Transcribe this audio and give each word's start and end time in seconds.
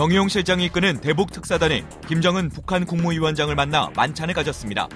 정의용 0.00 0.30
실장이 0.30 0.64
이끄는 0.64 1.02
대북 1.02 1.30
특사단이 1.30 1.84
김정은 2.08 2.48
북한 2.48 2.86
국무위원장을 2.86 3.54
만나 3.54 3.90
만찬을 3.94 4.32
가졌습니다. 4.32 4.88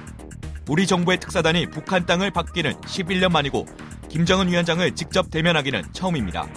우리 0.66 0.86
정부의 0.86 1.20
특사단이 1.20 1.66
북한 1.68 2.06
땅을 2.06 2.30
받기는 2.30 2.72
11년 2.72 3.30
만이고 3.30 3.66
김정은 4.08 4.48
위원장을 4.48 4.94
직접 4.94 5.30
대면하기는 5.30 5.92
처음입니다. 5.92 6.48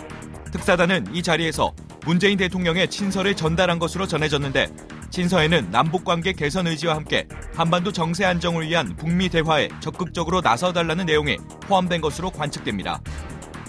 특사단은 0.53 1.13
이 1.13 1.21
자리에서 1.21 1.75
문재인 2.05 2.37
대통령의 2.37 2.89
친서를 2.89 3.35
전달한 3.35 3.79
것으로 3.79 4.07
전해졌는데 4.07 4.67
친서에는 5.09 5.69
남북 5.69 6.05
관계 6.05 6.31
개선 6.31 6.67
의지와 6.67 6.95
함께 6.95 7.27
한반도 7.53 7.91
정세 7.91 8.23
안정을 8.23 8.69
위한 8.69 8.95
북미 8.95 9.27
대화에 9.27 9.67
적극적으로 9.81 10.39
나서달라는 10.39 11.05
내용이 11.05 11.35
포함된 11.63 11.99
것으로 11.99 12.31
관측됩니다. 12.31 13.01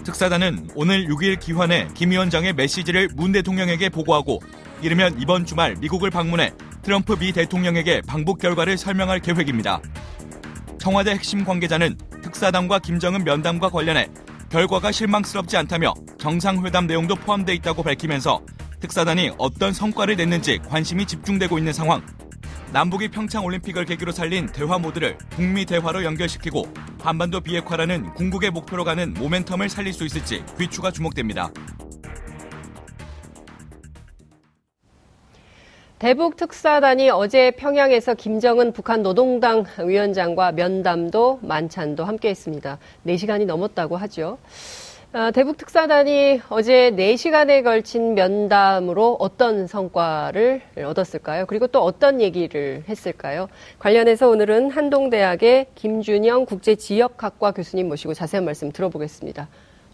특사단은 0.04 0.70
오늘 0.76 1.08
6일 1.08 1.40
기환에 1.40 1.88
김 1.94 2.12
위원장의 2.12 2.52
메시지를 2.52 3.08
문 3.16 3.32
대통령에게 3.32 3.88
보고하고 3.88 4.40
이르면 4.80 5.20
이번 5.20 5.44
주말 5.44 5.74
미국을 5.76 6.10
방문해 6.10 6.52
트럼프 6.82 7.16
미 7.18 7.32
대통령에게 7.32 8.02
방북 8.06 8.38
결과를 8.38 8.78
설명할 8.78 9.20
계획입니다. 9.20 9.80
청와대 10.78 11.10
핵심 11.10 11.44
관계자는 11.44 11.96
특사단과 12.22 12.78
김정은 12.78 13.24
면담과 13.24 13.68
관련해 13.68 14.08
결과가 14.50 14.92
실망스럽지 14.92 15.56
않다며 15.56 15.92
정상회담 16.18 16.86
내용도 16.86 17.14
포함되어 17.14 17.54
있다고 17.56 17.82
밝히면서 17.82 18.40
특사단이 18.80 19.32
어떤 19.38 19.72
성과를 19.72 20.16
냈는지 20.16 20.58
관심이 20.68 21.04
집중되고 21.04 21.58
있는 21.58 21.72
상황. 21.72 22.00
남북이 22.72 23.08
평창 23.08 23.44
올림픽을 23.44 23.86
계기로 23.86 24.12
살린 24.12 24.46
대화 24.46 24.78
모드를 24.78 25.18
북미 25.30 25.64
대화로 25.64 26.04
연결시키고 26.04 26.72
한반도 27.00 27.40
비핵화라는 27.40 28.14
궁극의 28.14 28.50
목표로 28.50 28.84
가는 28.84 29.14
모멘텀을 29.14 29.68
살릴 29.68 29.92
수 29.92 30.04
있을지 30.04 30.44
귀추가 30.58 30.90
주목됩니다. 30.90 31.50
대북 35.98 36.36
특사단이 36.36 37.10
어제 37.10 37.50
평양에서 37.50 38.14
김정은 38.14 38.72
북한 38.72 39.02
노동당 39.02 39.64
위원장과 39.84 40.52
면담도 40.52 41.40
만찬도 41.42 42.04
함께 42.04 42.28
했습니다. 42.28 42.78
4시간이 43.04 43.46
넘었다고 43.46 43.96
하죠. 43.96 44.38
아, 45.12 45.32
대북 45.32 45.56
특사단이 45.56 46.40
어제 46.50 46.92
4시간에 46.92 47.64
걸친 47.64 48.14
면담으로 48.14 49.16
어떤 49.18 49.66
성과를 49.66 50.62
얻었을까요? 50.84 51.46
그리고 51.46 51.66
또 51.66 51.82
어떤 51.82 52.20
얘기를 52.20 52.84
했을까요? 52.88 53.48
관련해서 53.80 54.28
오늘은 54.28 54.70
한동대학의 54.70 55.66
김준영 55.74 56.46
국제지역학과 56.46 57.50
교수님 57.50 57.88
모시고 57.88 58.14
자세한 58.14 58.44
말씀 58.44 58.70
들어보겠습니다. 58.70 59.48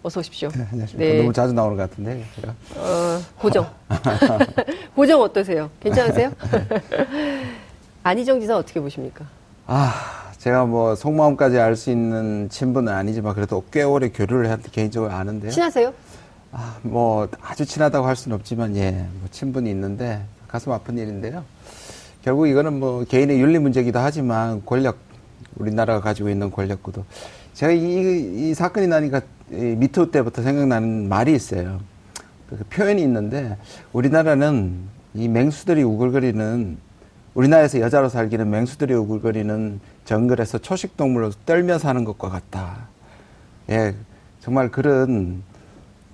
어서 0.05 0.21
오십시오. 0.21 0.51
네, 0.51 0.67
안녕하십니까. 0.71 1.13
네. 1.13 1.19
너무 1.19 1.33
자주 1.33 1.55
나오는 1.55 1.79
것 1.79 1.89
같은데, 1.89 2.23
제가. 2.37 2.55
어, 2.77 3.21
고정. 3.39 3.67
고정 4.95 5.23
어떠세요? 5.23 5.71
괜찮으세요? 5.81 6.31
안희정 8.05 8.39
지사 8.39 8.59
어떻게 8.59 8.81
보십니까? 8.81 9.25
아, 9.67 10.31
제가 10.37 10.67
뭐 10.67 10.95
속마음까지 10.95 11.59
알 11.59 11.75
수 11.75 11.91
있는 11.91 12.51
친분은 12.51 12.93
아니지만 12.93 13.35
그래도 13.35 13.65
꽤 13.73 13.83
오래 13.83 14.11
교류를 14.11 14.45
했는데 14.45 14.69
개인적으로 14.71 15.11
아는데요. 15.11 15.51
친하세요? 15.51 15.95
아, 16.53 16.77
뭐 16.83 17.27
아주 17.41 17.65
친하다고 17.65 18.07
할 18.07 18.15
수는 18.15 18.37
없지만 18.37 18.77
예, 18.77 18.91
뭐 18.91 19.29
친분이 19.31 19.71
있는데 19.71 20.23
가슴 20.49 20.71
아픈 20.73 20.99
일인데요. 20.99 21.43
결국 22.23 22.47
이거는 22.47 22.79
뭐 22.79 23.05
개인의 23.05 23.41
윤리 23.41 23.59
문제기도 23.59 23.99
하지만 24.01 24.63
권력 24.67 24.99
우리나라가 25.57 26.01
가지고 26.03 26.29
있는 26.29 26.51
권력구도 26.51 27.07
제가 27.55 27.73
이, 27.73 28.51
이 28.51 28.55
사건이 28.55 28.89
나니까 28.89 29.23
미투 29.49 30.11
때부터 30.11 30.43
생각나는 30.43 31.09
말이 31.09 31.33
있어요. 31.33 31.81
그 32.49 32.63
표현이 32.71 33.03
있는데 33.03 33.57
우리나라는 33.93 34.83
이 35.15 35.29
맹수들이 35.29 35.83
우글거리는 35.83 36.77
우리나라에서 37.35 37.81
여자로 37.81 38.09
살기는 38.09 38.49
맹수들이 38.51 38.95
우글거리는 38.95 39.81
정글에서 40.05 40.59
초식동물로 40.59 41.31
떨며 41.47 41.79
사는 41.79 42.05
것과 42.05 42.29
같다. 42.29 42.89
예, 43.71 43.95
정말 44.41 44.71
그런 44.71 45.43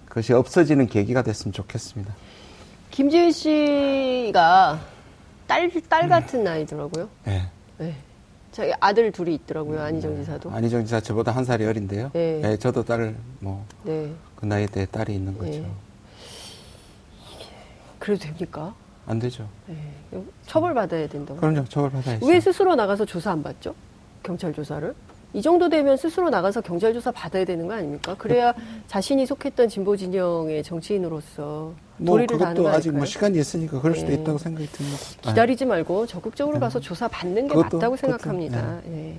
것이 0.09 0.33
없어지는 0.33 0.87
계기가 0.87 1.23
됐으면 1.23 1.53
좋겠습니다. 1.53 2.15
김지은 2.91 3.33
씨가 3.33 4.81
딸, 5.47 5.71
딸 5.89 6.09
같은 6.09 6.47
아이더라고요. 6.47 7.09
네. 7.25 7.43
네. 7.79 7.95
저희 8.61 8.75
아들 8.79 9.11
둘이 9.11 9.35
있더라고요. 9.37 9.81
안희정 9.81 10.17
지사도. 10.17 10.51
안희정 10.51 10.85
지사 10.85 11.01
저보다 11.01 11.33
한 11.33 11.47
살이 11.47 11.65
어린데요. 11.65 12.11
네. 12.13 12.41
네 12.43 12.57
저도 12.59 12.85
딸, 12.85 13.17
뭐, 13.39 13.65
네. 13.85 14.13
그 14.37 14.45
나이에 14.45 14.67
때 14.67 14.85
딸이 14.85 15.15
있는 15.15 15.39
거죠. 15.39 15.51
네. 15.51 15.67
그래도 17.99 18.23
됩니까? 18.25 18.75
안 19.07 19.19
되죠. 19.19 19.49
네. 19.67 19.77
처벌받아야 20.45 21.09
된다고. 21.09 21.41
그럼요, 21.41 21.65
처벌받아야죠. 21.65 22.27
왜 22.27 22.39
스스로 22.39 22.75
나가서 22.75 23.07
조사 23.07 23.33
안 23.33 23.43
받죠? 23.43 23.75
경찰 24.23 24.53
조사를? 24.53 24.95
이 25.33 25.41
정도 25.41 25.71
되면 25.71 25.97
스스로 25.97 26.29
나가서 26.29 26.61
경찰 26.61 26.93
조사 26.93 27.11
받아야 27.11 27.47
되는 27.47 27.67
거 27.67 27.73
아닙니까? 27.73 28.15
그래야 28.19 28.53
자신이 28.89 29.25
속했던 29.25 29.71
진보 29.71 29.97
진영의 29.97 30.65
정치인으로서 30.65 31.73
뭐거 32.01 32.69
아직 32.71 32.93
뭐 32.93 33.05
시간이 33.05 33.39
있으니까 33.39 33.81
그럴 33.81 33.95
수도 33.95 34.09
네. 34.09 34.15
있다고 34.15 34.39
생각이 34.39 34.67
듭니다. 34.69 34.99
기다리지 35.23 35.67
말고 35.67 36.07
적극적으로 36.07 36.57
네. 36.57 36.61
가서 36.61 36.81
조사 36.81 37.09
받는 37.09 37.49
게 37.49 37.55
그것도, 37.55 37.77
맞다고 37.77 37.97
생각합니다. 37.97 38.81
네. 38.85 38.91
네. 38.91 39.17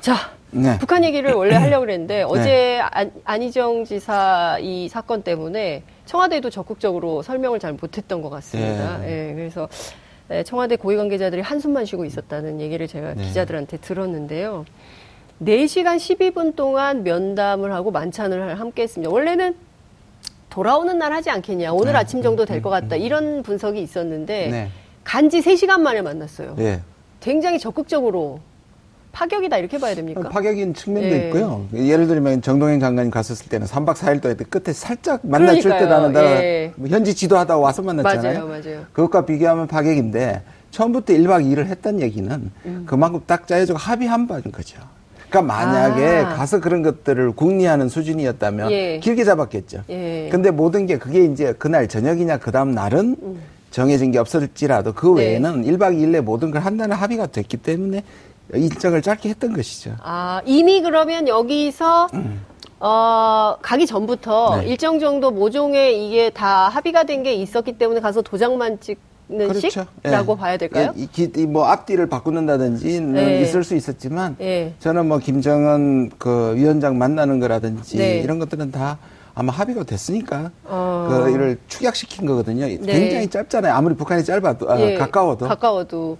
자, 0.00 0.14
네. 0.50 0.78
북한 0.78 1.02
얘기를 1.02 1.32
원래 1.32 1.54
하려고 1.56 1.86
그랬는데 1.86 2.16
네. 2.18 2.22
어제 2.22 2.80
안, 3.24 3.42
희정 3.42 3.84
지사 3.84 4.58
이 4.60 4.88
사건 4.88 5.22
때문에 5.22 5.82
청와대도 6.04 6.50
적극적으로 6.50 7.22
설명을 7.22 7.58
잘 7.58 7.72
못했던 7.72 8.22
것 8.22 8.30
같습니다. 8.30 9.06
예, 9.06 9.32
그래서 9.34 9.68
청와대 10.44 10.76
고위 10.76 10.96
관계자들이 10.96 11.40
한숨만 11.40 11.84
쉬고 11.86 12.04
있었다는 12.04 12.60
얘기를 12.60 12.86
제가 12.86 13.14
기자들한테 13.14 13.78
들었는데요. 13.78 14.64
4시간 15.42 15.96
12분 15.96 16.56
동안 16.56 17.04
면담을 17.04 17.72
하고 17.72 17.90
만찬을 17.90 18.58
함께 18.58 18.82
했습니다. 18.82 19.12
원래는 19.12 19.54
돌아오는 20.50 20.96
날 20.98 21.12
하지 21.12 21.30
않겠냐. 21.30 21.72
오늘 21.72 21.92
네. 21.92 21.98
아침 21.98 22.22
정도 22.22 22.44
될것 22.44 22.72
음, 22.72 22.76
음, 22.76 22.80
같다. 22.80 22.96
음. 22.96 23.00
이런 23.00 23.42
분석이 23.42 23.80
있었는데 23.80 24.48
네. 24.48 24.68
간지 25.04 25.40
3시간 25.40 25.80
만에 25.80 26.02
만났어요. 26.02 26.54
네. 26.56 26.80
굉장히 27.20 27.58
적극적으로 27.58 28.40
파격이다 29.12 29.56
이렇게 29.58 29.78
봐야 29.78 29.94
됩니까? 29.94 30.28
파격인 30.28 30.74
측면도 30.74 31.08
예. 31.08 31.26
있고요. 31.26 31.66
예를 31.74 32.06
들면 32.06 32.42
정동영 32.42 32.78
장관님 32.78 33.10
갔었을 33.10 33.48
때는 33.48 33.66
3박 33.66 33.94
4일 33.94 34.20
동안 34.22 34.36
끝에 34.36 34.72
살짝 34.72 35.20
만나줄 35.24 35.70
때 35.72 35.86
나는 35.86 36.14
예. 36.14 36.72
현지 36.86 37.14
지도하다 37.14 37.56
와서 37.58 37.82
만났잖아요. 37.82 38.46
맞아요, 38.46 38.62
맞아요. 38.62 38.86
그것과 38.92 39.26
비교하면 39.26 39.66
파격인데 39.66 40.42
처음부터 40.70 41.14
1박 41.14 41.44
2일을 41.44 41.66
했던 41.66 42.00
얘기는 42.00 42.50
음. 42.66 42.82
그만큼 42.86 43.20
딱 43.26 43.46
짜여지고 43.48 43.78
합의한 43.78 44.28
바인 44.28 44.42
거죠. 44.52 44.78
그러니까 45.28 45.42
만약에 45.42 46.06
아. 46.24 46.34
가서 46.34 46.60
그런 46.60 46.82
것들을 46.82 47.32
궁리하는 47.32 47.88
수준이었다면 47.88 48.70
예. 48.70 48.98
길게 48.98 49.24
잡았겠죠. 49.24 49.84
예. 49.90 50.28
근데 50.30 50.50
모든 50.50 50.86
게 50.86 50.98
그게 50.98 51.24
이제 51.24 51.52
그날 51.58 51.86
저녁이냐 51.88 52.38
그 52.38 52.50
다음 52.50 52.72
날은 52.72 53.16
음. 53.22 53.42
정해진 53.70 54.10
게 54.10 54.18
없을지라도 54.18 54.94
그 54.94 55.08
네. 55.16 55.26
외에는 55.26 55.60
네. 55.62 55.72
1박 55.72 55.94
2일 55.96 56.08
내 56.08 56.20
모든 56.20 56.50
걸 56.50 56.62
한다는 56.62 56.96
합의가 56.96 57.26
됐기 57.26 57.58
때문에 57.58 58.02
일정을 58.54 59.02
짧게 59.02 59.28
했던 59.28 59.52
것이죠. 59.52 59.94
아, 60.02 60.40
이미 60.46 60.80
그러면 60.80 61.28
여기서 61.28 62.08
음. 62.14 62.40
어, 62.80 63.56
가기 63.60 63.86
전부터 63.86 64.60
네. 64.62 64.68
일정 64.68 64.98
정도 64.98 65.30
모종의 65.30 66.06
이게 66.06 66.30
다 66.30 66.68
합의가 66.68 67.04
된 67.04 67.22
게 67.22 67.34
있었기 67.34 67.72
때문에 67.76 68.00
가서 68.00 68.22
도장만 68.22 68.80
찍 68.80 68.98
그렇죠. 69.28 69.68
식라고 69.68 70.32
예. 70.32 70.38
봐야 70.38 70.56
될까요? 70.56 70.92
이, 70.96 71.08
이, 71.16 71.46
뭐 71.46 71.66
앞뒤를 71.66 72.08
바꾸는다든지는 72.08 73.16
예. 73.16 73.40
있을 73.42 73.62
수 73.62 73.76
있었지만 73.76 74.36
예. 74.40 74.74
저는 74.80 75.06
뭐 75.06 75.18
김정은 75.18 76.10
그 76.18 76.54
위원장 76.56 76.96
만나는 76.96 77.38
거라든지 77.38 77.98
네. 77.98 78.20
이런 78.20 78.38
것들은 78.38 78.70
다 78.70 78.98
아마 79.34 79.52
합의가 79.52 79.84
됐으니까 79.84 80.50
어. 80.64 81.06
그 81.08 81.30
이를 81.30 81.58
축약시킨 81.68 82.26
거거든요. 82.26 82.66
네. 82.66 82.78
굉장히 82.78 83.28
짧잖아요. 83.28 83.72
아무리 83.72 83.94
북한이 83.94 84.24
짧아도 84.24 84.70
아, 84.70 84.80
예. 84.80 84.94
가까워도 84.94 85.46
가까워도 85.46 86.18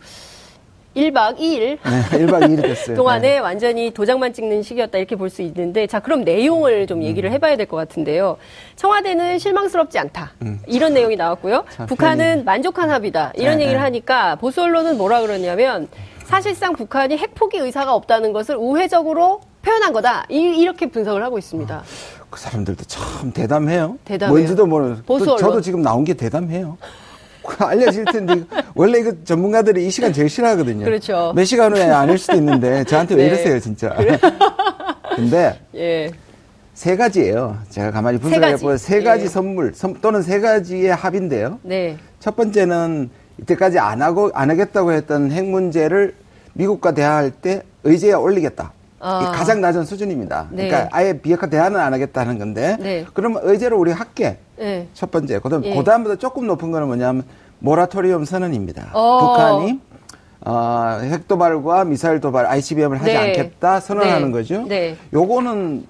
1박 0.97 1.37
2일. 1.39 1.79
네, 2.11 2.27
1박 2.27 2.41
2일이 2.43 2.63
됐어요. 2.63 2.97
동안에 2.97 3.21
네. 3.21 3.39
완전히 3.39 3.91
도장만 3.93 4.33
찍는 4.33 4.63
시기였다 4.63 4.99
이렇게 4.99 5.17
볼 5.17 5.29
수 5.31 5.43
있는데 5.43 5.87
자, 5.87 6.01
그럼 6.01 6.23
내용을 6.25 6.87
좀 6.87 7.03
얘기를 7.03 7.31
음. 7.31 7.33
해봐야 7.35 7.57
될 7.57 7.67
것 7.67 7.77
같은데요. 7.77 8.39
청와대는 8.77 9.39
실망스럽지 9.39 9.99
않다. 9.99 10.33
음. 10.43 10.59
이런 10.67 10.95
내용이 10.95 11.17
나왔고요. 11.17 11.65
북한은 11.87 12.45
만족한 12.45 12.91
합의다. 12.91 13.33
이런 13.37 13.59
네, 13.59 13.65
얘기를 13.65 13.79
네. 13.79 13.85
하니까 13.85 14.37
보수 14.37 14.63
언론은 14.63 14.97
뭐라 14.97 15.21
그러냐면 15.21 15.89
사실상 16.25 16.73
북한이 16.75 17.17
핵포기 17.17 17.59
의사가 17.59 17.95
없다는 17.95 18.33
것을 18.33 18.57
우회적으로 18.57 19.41
표현한 19.63 19.93
거다. 19.93 20.25
이, 20.31 20.65
렇게 20.65 20.87
분석을 20.89 21.23
하고 21.23 21.39
있습니다. 21.39 21.77
어, 21.77 21.83
그 22.31 22.41
사람들도 22.41 22.85
참 22.85 23.33
대담해요. 23.33 23.99
대담해요. 24.05 24.35
뭔지도 24.35 24.67
모르는. 24.67 25.03
보수 25.05 25.25
언론. 25.25 25.39
저도 25.39 25.61
지금 25.61 25.83
나온 25.83 26.05
게 26.05 26.15
대담해요. 26.15 26.79
알려질 27.65 28.05
텐데 28.07 28.45
원래 28.75 29.03
그 29.03 29.25
전문가들이 29.25 29.87
이 29.87 29.91
시간 29.91 30.13
제일 30.13 30.29
싫어하거든요. 30.29 30.85
그렇죠. 30.85 31.33
몇 31.35 31.45
시간 31.45 31.75
후에 31.75 31.85
아닐 31.85 32.19
수도 32.19 32.37
있는데 32.37 32.85
저한테 32.85 33.15
왜 33.15 33.23
네. 33.23 33.29
이러세요 33.29 33.61
진짜. 33.61 33.91
그래. 33.91 34.19
근데 35.17 35.59
예. 35.75 36.11
세 36.75 36.97
가지예요. 36.97 37.59
제가 37.71 37.91
가만히 37.91 38.19
분석해 38.19 38.57
보면 38.57 38.79
세 38.79 39.03
가지 39.03 39.25
예. 39.25 39.29
선물 39.29 39.73
또는 40.01 40.23
세 40.23 40.41
가지의 40.41 40.95
합인데요. 40.95 41.59
네. 41.63 41.97
첫 42.21 42.37
번째는 42.37 43.11
이때까지 43.43 43.79
안 43.79 44.03
하고 44.03 44.31
안 44.35 44.51
하겠다고 44.51 44.93
했던 44.93 45.31
핵 45.33 45.45
문제를 45.45 46.15
미국과 46.55 46.93
대화할 46.93 47.31
때 47.31 47.63
의제에 47.85 48.13
올리겠다. 48.13 48.73
아. 49.01 49.33
가장 49.33 49.61
낮은 49.61 49.85
수준입니다. 49.85 50.49
네. 50.51 50.69
그러니까 50.69 50.97
아예 50.97 51.13
비핵화 51.19 51.47
대화는 51.49 51.79
안 51.79 51.93
하겠다는 51.95 52.39
건데 52.39 52.77
네. 52.81 53.07
그러면 53.15 53.41
의제를 53.45 53.77
우리 53.77 53.93
할게. 53.93 54.39
네. 54.59 54.89
첫 54.95 55.11
번째. 55.11 55.39
그다음 55.39 55.65
예. 55.65 55.75
그다음보다 55.75 56.17
조금 56.17 56.47
높은 56.47 56.71
거는 56.71 56.87
뭐냐면 56.87 57.25
모라토리엄 57.61 58.25
선언입니다. 58.25 58.91
어. 58.93 59.19
북한이 59.21 59.81
어, 60.41 61.01
핵 61.03 61.27
도발과 61.29 61.85
미사일 61.85 62.21
도발 62.21 62.47
ICBM을 62.47 63.01
하지 63.01 63.13
네. 63.13 63.17
않겠다 63.17 63.81
선언하는 63.81 64.29
네. 64.29 64.33
거죠. 64.33 64.65
네. 64.69 64.97
요거는 65.13 65.85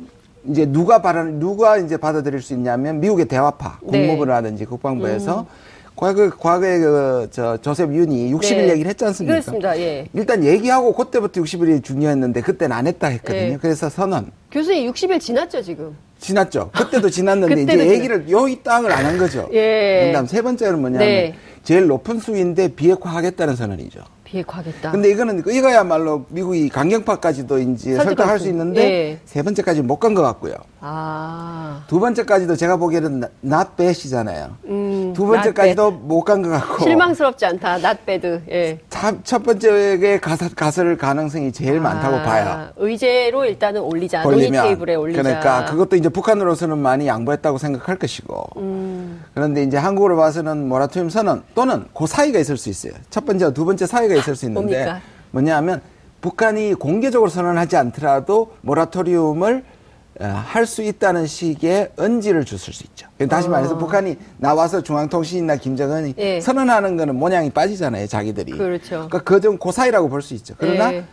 이제 0.49 0.67
누가 0.67 1.03
받아 1.03 1.23
누가 1.25 1.77
이제 1.77 1.97
받아들일 1.97 2.41
수 2.41 2.55
있냐면 2.55 3.01
미국의 3.01 3.27
대화파 3.27 3.81
네. 3.83 4.07
국무부라든지 4.07 4.65
국방부에서 4.65 5.41
음. 5.41 5.47
과거 5.95 6.31
과거에 6.31 6.79
그저 6.79 7.57
조셉 7.59 7.93
윤이 7.93 8.33
60일 8.33 8.57
네. 8.57 8.69
얘기를 8.71 8.89
했지 8.89 9.05
않습니까? 9.05 9.33
그렇습니다. 9.35 9.77
예. 9.79 10.07
일단 10.15 10.45
얘기하고 10.45 10.93
그때부터 10.95 11.43
60일이 11.43 11.83
중요했는데 11.83 12.41
그때는 12.41 12.75
안 12.75 12.87
했다 12.87 13.09
했거든요. 13.09 13.55
예. 13.55 13.59
그래서 13.61 13.89
선언. 13.89 14.31
교수님 14.53 14.91
60일 14.93 15.21
지났죠 15.21 15.61
지금? 15.61 15.97
지났죠. 16.19 16.71
그때도 16.77 17.11
지났는데 17.11 17.55
그때도 17.55 17.85
이제. 17.85 17.95
얘기를 17.95 18.29
요이 18.29 18.63
땅을 18.63 18.91
안 18.93 19.07
한 19.07 19.19
거죠. 19.19 19.49
예. 19.53 20.07
그다음 20.09 20.27
세 20.27 20.43
번째는 20.43 20.81
뭐냐면 20.81 21.07
네. 21.07 21.35
제일 21.63 21.87
높은 21.87 22.19
수위인데 22.19 22.69
비핵화하겠다는 22.69 23.57
선언이죠. 23.57 24.01
비핵화하겠다. 24.25 24.91
근데 24.91 25.11
이거는 25.11 25.43
이거야말로 25.49 26.27
미국이 26.29 26.69
강경파까지도 26.69 27.59
이제 27.61 27.95
설득할 27.95 28.39
수 28.39 28.49
있는데 28.49 28.81
네. 28.81 29.21
세 29.25 29.43
번째까지 29.43 29.81
못 29.83 29.99
간 30.01 30.15
것 30.15 30.23
같고요. 30.23 30.55
아. 30.81 31.85
두 31.89 31.99
번째까지도 32.01 32.57
제가 32.57 32.77
보기에는 32.77 33.23
not 33.45 33.69
bad이잖아요. 33.77 34.57
음, 34.67 34.98
두 35.19 35.27
번째까지도 35.27 35.91
못 35.91 36.23
간 36.23 36.43
것 36.43 36.49
같고. 36.51 36.85
실망스럽지 36.85 37.45
않다. 37.45 37.79
bad. 38.07 38.41
예. 38.51 38.79
첫 39.25 39.43
번째에 39.43 40.21
가서, 40.21 40.49
갔을 40.55 40.97
가능성이 40.97 41.51
제일 41.51 41.79
아, 41.79 41.83
많다고 41.83 42.19
봐요. 42.19 42.69
의제로 42.77 43.45
일단은 43.45 43.81
올리자. 43.81 44.23
논의 44.23 44.49
테이블에 44.51 44.95
올리자. 44.95 45.23
그러니까 45.23 45.65
그것도 45.65 45.97
이제 45.97 46.09
북한으로서는 46.09 46.79
많이 46.79 47.09
양보했다고 47.09 47.59
생각할 47.59 47.97
것이고. 47.97 48.45
음. 48.59 49.25
그런데 49.35 49.65
이제 49.65 49.77
한국으로 49.77 50.17
봐서는 50.17 50.69
모라토리움 50.69 51.11
선언 51.11 51.43
또는 51.57 51.87
그 51.97 52.07
사이가 52.07 52.39
있을 52.39 52.57
수 52.57 52.69
있어요. 52.69 52.93
첫 53.11 53.27
번째와 53.27 53.51
두 53.51 53.65
번째 53.65 53.87
사이가 53.87 54.15
있을 54.15 54.37
수 54.37 54.47
있는데 54.47 54.85
뭡니까? 54.85 55.01
뭐냐면 55.33 55.81
북한이 56.21 56.75
공개적으로 56.75 57.29
선언하지 57.29 57.77
않더라도 57.77 58.53
모라토리움을 58.61 59.65
어, 59.65 59.78
할 60.27 60.67
수 60.67 60.83
있다는 60.83 61.27
식의 61.27 61.93
언지를 61.97 62.45
줬을 62.45 62.73
수 62.73 62.85
있죠. 62.85 63.07
다시 63.29 63.47
어. 63.49 63.51
말해서 63.51 63.79
북한이 63.79 64.17
나와서 64.39 64.83
중앙통신이나 64.83 65.57
김정은이 65.57 66.15
예. 66.19 66.41
선언하는 66.41 66.97
거는 66.97 67.15
모양이 67.17 67.51
빠지잖아요, 67.51 68.07
자기들이. 68.09 68.53
그렇죠. 68.53 68.89
그러니까 69.09 69.19
그좀 69.23 69.59
고사이라고 69.59 70.09
볼 70.09 70.21
수 70.23 70.35
있죠. 70.35 70.55
그러나 70.59 70.93
예. 70.93 71.05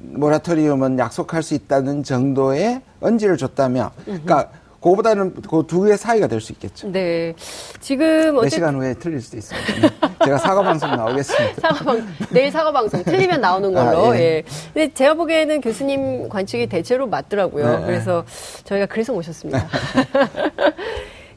모라토리움은 0.00 0.98
약속할 0.98 1.42
수 1.42 1.54
있다는 1.54 2.02
정도의 2.02 2.82
언지를 3.00 3.36
줬다면, 3.36 3.90
그러니까 4.04 4.48
그거보다는 4.80 5.34
그 5.42 5.62
두 5.66 5.82
개의 5.82 5.98
사이가 5.98 6.26
될 6.28 6.40
수 6.40 6.52
있겠죠. 6.52 6.88
네. 6.92 7.34
지금 7.80 8.34
몇 8.36 8.48
시간 8.48 8.74
후에 8.76 8.94
틀릴 8.94 9.20
수도 9.20 9.36
있습니다. 9.36 9.88
제가 10.24 10.38
사과 10.38 10.62
방송 10.62 10.90
나오겠습니다. 10.90 11.60
사과 11.68 11.84
방 11.84 12.06
내일 12.30 12.50
사과 12.50 12.70
방송 12.72 13.02
틀리면 13.02 13.40
나오는 13.40 13.72
걸로. 13.72 14.10
아, 14.12 14.16
예. 14.16 14.20
예. 14.20 14.42
근데 14.72 14.94
제가 14.94 15.14
보기에는 15.14 15.60
교수님 15.60 16.28
관측이 16.28 16.68
대체로 16.68 17.06
맞더라고요. 17.08 17.78
네. 17.80 17.86
그래서 17.86 18.24
저희가 18.64 18.86
그래서 18.86 19.12
모셨습니다. 19.12 19.66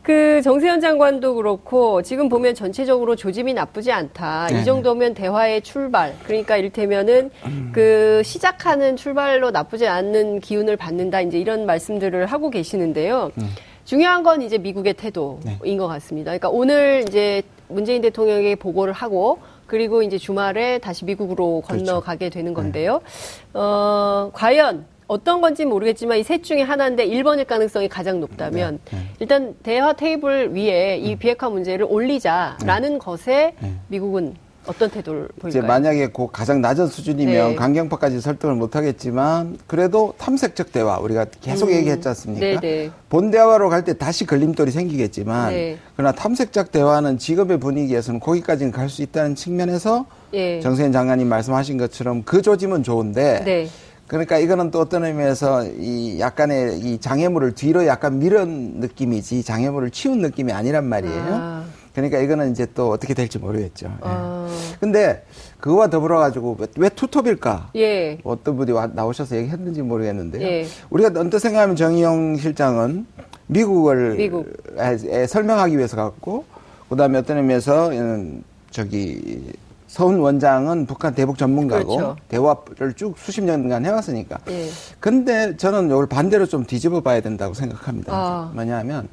그 0.04 0.42
정세현 0.42 0.82
장관도 0.82 1.36
그렇고 1.36 2.02
지금 2.02 2.28
보면 2.28 2.56
전체적으로 2.56 3.16
조짐이 3.16 3.54
나쁘지 3.54 3.92
않다. 3.92 4.48
네. 4.48 4.62
이 4.62 4.66
정도면 4.66 5.14
대화의 5.14 5.62
출발. 5.62 6.16
그러니까 6.24 6.58
이를테면은 6.58 7.30
음. 7.46 7.72
그 7.74 8.22
시작하는 8.24 8.96
출발로 8.96 9.52
나쁘지 9.52 9.88
않는 9.88 10.40
기운을 10.40 10.76
받는다. 10.76 11.22
이제 11.22 11.40
이런 11.40 11.66
말씀들을 11.66 12.26
하고 12.26 12.50
계시는데요. 12.50 13.32
음. 13.38 13.50
중요한 13.86 14.24
건 14.24 14.42
이제 14.42 14.58
미국의 14.58 14.94
태도인 14.96 15.40
네. 15.44 15.78
것 15.78 15.88
같습니다. 15.88 16.32
그러니까 16.32 16.50
오늘 16.50 17.04
이제 17.08 17.44
문재인 17.68 18.02
대통령에게 18.02 18.56
보고를 18.56 18.94
하고 18.94 19.40
그리고 19.68 20.02
이제 20.02 20.18
주말에 20.18 20.80
다시 20.80 21.06
미국으로 21.06 21.62
그렇죠. 21.66 21.86
건너가게 21.86 22.30
그렇죠. 22.30 22.34
되는 22.34 22.54
건데요. 22.54 23.02
네. 23.54 23.60
어, 23.60 24.30
과연 24.34 24.86
어떤 25.12 25.42
건지 25.42 25.66
모르겠지만 25.66 26.20
이 26.20 26.24
셋 26.24 26.42
중에 26.42 26.62
하나인데 26.62 27.06
1번일 27.06 27.46
가능성이 27.46 27.90
가장 27.90 28.22
높다면 28.22 28.80
네, 28.86 28.98
네. 28.98 29.04
일단 29.20 29.56
대화 29.62 29.92
테이블 29.92 30.54
위에 30.56 31.00
이 31.00 31.14
음. 31.14 31.20
비핵화 31.20 31.50
문제를 31.50 31.86
올리자라는 31.90 32.94
네. 32.94 32.98
것에 32.98 33.56
네. 33.60 33.74
미국은 33.90 34.36
어떤 34.68 34.90
태도를 34.90 35.28
보일까요? 35.40 35.50
이제 35.50 35.60
만약에 35.60 36.08
그 36.14 36.28
가장 36.32 36.62
낮은 36.62 36.88
수준이면 36.88 37.50
네. 37.50 37.56
강경파까지 37.56 38.22
설득을 38.22 38.56
못 38.56 38.76
하겠지만 38.78 39.58
그래도 39.68 40.14
탐색적 40.18 40.72
대화 40.72 40.98
우리가 41.00 41.26
계속 41.42 41.68
음. 41.70 41.74
얘기했지 41.74 42.08
않습니까? 42.08 42.46
네네. 42.46 42.60
네. 42.62 42.92
본 43.10 43.32
대화로 43.32 43.68
갈 43.70 43.84
때 43.84 43.98
다시 43.98 44.26
걸림돌이 44.26 44.72
생기겠지만 44.72 45.52
네. 45.52 45.78
그러나 45.98 46.14
탐색적 46.14 46.72
대화는 46.72 47.18
지금의 47.18 47.60
분위기에서는 47.60 48.22
거기까지는 48.22 48.72
갈 48.72 48.88
수 48.88 49.02
있다는 49.02 49.36
측면에서 49.36 50.06
예. 50.34 50.62
정세현 50.62 50.94
장관님 50.94 51.28
말씀하신 51.28 51.78
것처럼 51.78 52.24
그 52.24 52.42
조짐은 52.42 52.84
좋은데 52.84 53.44
네. 53.44 53.68
그러니까 54.12 54.40
이거는 54.40 54.72
또 54.72 54.82
어떤 54.82 55.06
의미에서 55.06 55.64
이 55.64 56.20
약간의 56.20 56.80
이 56.80 57.00
장애물을 57.00 57.56
뒤로 57.56 57.86
약간 57.88 58.20
밀은 58.20 58.82
느낌이지 58.82 59.42
장애물을 59.42 59.90
치운 59.92 60.20
느낌이 60.20 60.52
아니란 60.52 60.84
말이에요. 60.84 61.28
아. 61.30 61.64
그러니까 61.94 62.20
이거는 62.20 62.52
이제 62.52 62.68
또 62.76 62.90
어떻게 62.90 63.14
될지 63.14 63.40
모르겠죠. 63.40 63.88
예. 63.88 63.92
아. 64.02 64.50
예. 64.50 64.78
근데 64.82 65.24
그거와 65.62 65.88
더불어 65.88 66.20
가지고 66.20 66.58
왜, 66.60 66.68
왜 66.76 66.90
투톱일까? 66.90 67.72
예. 67.78 68.18
어떤 68.26 68.58
분이 68.58 68.74
와, 68.74 68.88
나오셔서 68.88 69.38
얘기했는지 69.38 69.82
모르겠는데요. 69.82 70.46
예. 70.46 70.68
우리가 70.90 71.18
언뜻 71.18 71.40
생각하면 71.40 71.78
정의용 71.78 72.36
실장은 72.36 73.06
미국을 73.48 74.16
미국. 74.16 74.46
에, 74.78 75.22
에 75.22 75.26
설명하기 75.26 75.78
위해서 75.78 75.96
갔고 75.96 76.44
그다음에 76.90 77.18
어떤 77.18 77.38
의미에서 77.38 77.92
저기 78.72 79.54
서훈 79.92 80.20
원장은 80.20 80.86
북한 80.86 81.14
대북 81.14 81.38
전문가고 81.38 81.98
그렇죠. 81.98 82.16
대화를 82.30 82.94
쭉 82.96 83.14
수십 83.18 83.44
년간 83.44 83.84
해왔으니까. 83.84 84.38
예. 84.50 84.70
근데 85.02 85.58
저는 85.58 85.88
이걸 85.88 86.08
반대로 86.08 86.46
좀 86.46 86.66
뒤집어 86.66 87.02
봐야 87.02 87.20
된다고 87.20 87.54
생각합니다. 87.54 88.14
아. 88.14 88.52
뭐냐면 88.56 89.10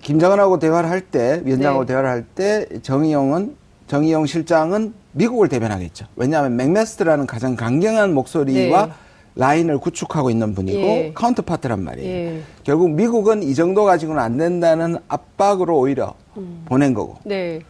김정은하고 0.00 0.58
대화를 0.58 0.88
할 0.88 1.02
때, 1.02 1.42
위원장하고 1.44 1.84
네. 1.84 1.88
대화를 1.88 2.08
할 2.08 2.24
때 2.34 2.66
정의용은 2.80 3.56
정의용 3.88 4.24
실장은 4.24 4.94
미국을 5.12 5.50
대변하겠죠. 5.50 6.06
왜냐하면 6.16 6.56
맥매스터라는 6.56 7.26
가장 7.26 7.56
강경한 7.56 8.14
목소리와 8.14 8.86
네. 8.86 8.92
라인을 9.34 9.78
구축하고 9.78 10.30
있는 10.30 10.54
분이고 10.54 10.78
예. 10.78 11.12
counterpart란 11.14 11.84
말이에요. 11.84 12.08
예. 12.10 12.40
결국 12.62 12.90
미국은 12.92 13.42
이 13.42 13.54
정도 13.54 13.84
가지고는 13.84 14.22
안 14.22 14.38
된다는 14.38 14.96
압박으로 15.08 15.78
오히려 15.78 16.14
음. 16.38 16.62
보낸 16.64 16.94
거고. 16.94 17.18
네. 17.24 17.60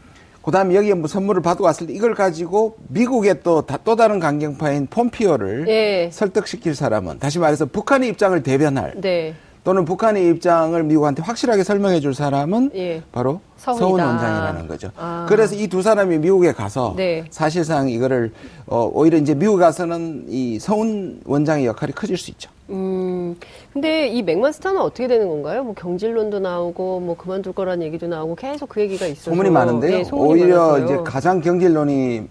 그 0.44 0.50
다음에 0.50 0.74
여기에 0.74 0.94
뭐 0.94 1.08
선물을 1.08 1.40
받고 1.40 1.64
왔을 1.64 1.86
때 1.86 1.94
이걸 1.94 2.14
가지고 2.14 2.76
미국의 2.88 3.42
또, 3.42 3.62
또 3.62 3.96
다른 3.96 4.20
강경파인 4.20 4.88
폼피오를 4.88 5.66
예. 5.68 6.10
설득시킬 6.12 6.74
사람은 6.74 7.18
다시 7.18 7.38
말해서 7.38 7.64
북한의 7.64 8.10
입장을 8.10 8.42
대변할 8.42 8.94
네. 9.00 9.34
또는 9.64 9.87
북한의 9.87 10.28
입장을 10.28 10.80
미국한테 10.85 11.23
확실하게 11.23 11.64
설명해 11.64 12.00
줄 12.00 12.14
사람은 12.14 12.71
예. 12.75 13.02
바로. 13.12 13.40
서훈 13.56 13.99
원장이라는 13.99 14.68
거죠. 14.68 14.90
아. 14.97 15.25
그래서 15.26 15.54
이 15.54 15.68
두 15.68 15.80
사람이 15.80 16.18
미국에 16.18 16.52
가서 16.52 16.92
네. 16.99 17.25
사실상 17.30 17.88
이거를 17.88 18.30
어, 18.66 18.90
오히려 18.92 19.16
이제 19.16 19.35
미국 19.35 19.56
가서는 19.56 20.26
이 20.28 20.59
서훈 20.59 21.21
원장의 21.25 21.64
역할이 21.64 21.92
커질 21.94 22.18
수 22.18 22.30
있죠. 22.33 22.50
음, 22.68 23.35
근데 23.73 24.09
이 24.09 24.23
맥마스터는 24.23 24.80
어떻게 24.83 25.09
되는 25.09 25.28
건가요? 25.28 25.64
뭐 25.64 25.75
경질론도 25.75 26.40
나오고 26.40 27.00
뭐 27.00 27.16
그만둘 27.16 27.54
거라는 27.54 27.87
얘기도 27.87 28.06
나오고 28.06 28.35
계속 28.37 28.68
그 28.68 28.83
얘기가 28.83 29.06
있어서 29.06 29.30
소문이 29.30 29.49
많은데요. 29.49 29.97
네, 29.97 30.04
소문이 30.04 30.30
오히려 30.42 30.56
많았어요. 30.73 30.85
이제 30.85 30.99
가장 31.11 31.40
경질론이 31.40 32.28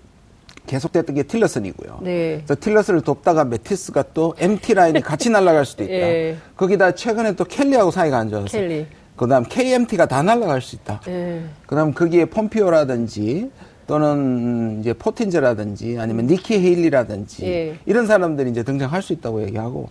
계속됐던 0.67 1.15
게 1.15 1.23
틸러슨이고요. 1.23 1.99
네. 2.03 2.41
그래서 2.45 2.55
틸러슨을 2.59 3.01
돕다가 3.01 3.43
메티스가 3.45 4.05
또 4.13 4.33
MT 4.39 4.73
라인이 4.75 5.01
같이 5.01 5.29
날아갈 5.29 5.65
수도 5.65 5.83
있다. 5.83 5.93
예. 5.93 6.37
거기다 6.55 6.95
최근에 6.95 7.33
또 7.35 7.43
켈리하고 7.43 7.91
사이가 7.91 8.17
안 8.17 8.29
좋아서. 8.29 8.47
켈리. 8.47 8.85
그다음 9.15 9.43
KMT가 9.43 10.05
다 10.07 10.23
날아갈 10.23 10.61
수 10.61 10.75
있다. 10.75 11.01
예. 11.07 11.41
그다음 11.67 11.93
거기에 11.93 12.25
폼피오라든지 12.25 13.51
또는 13.85 14.79
이제 14.79 14.93
포틴즈라든지 14.93 15.97
아니면 15.99 16.27
니키 16.27 16.53
헤일리라든지 16.59 17.45
예. 17.45 17.77
이런 17.85 18.07
사람들이 18.07 18.49
이제 18.49 18.63
등장할 18.63 19.01
수 19.01 19.11
있다고 19.13 19.43
얘기하고 19.43 19.89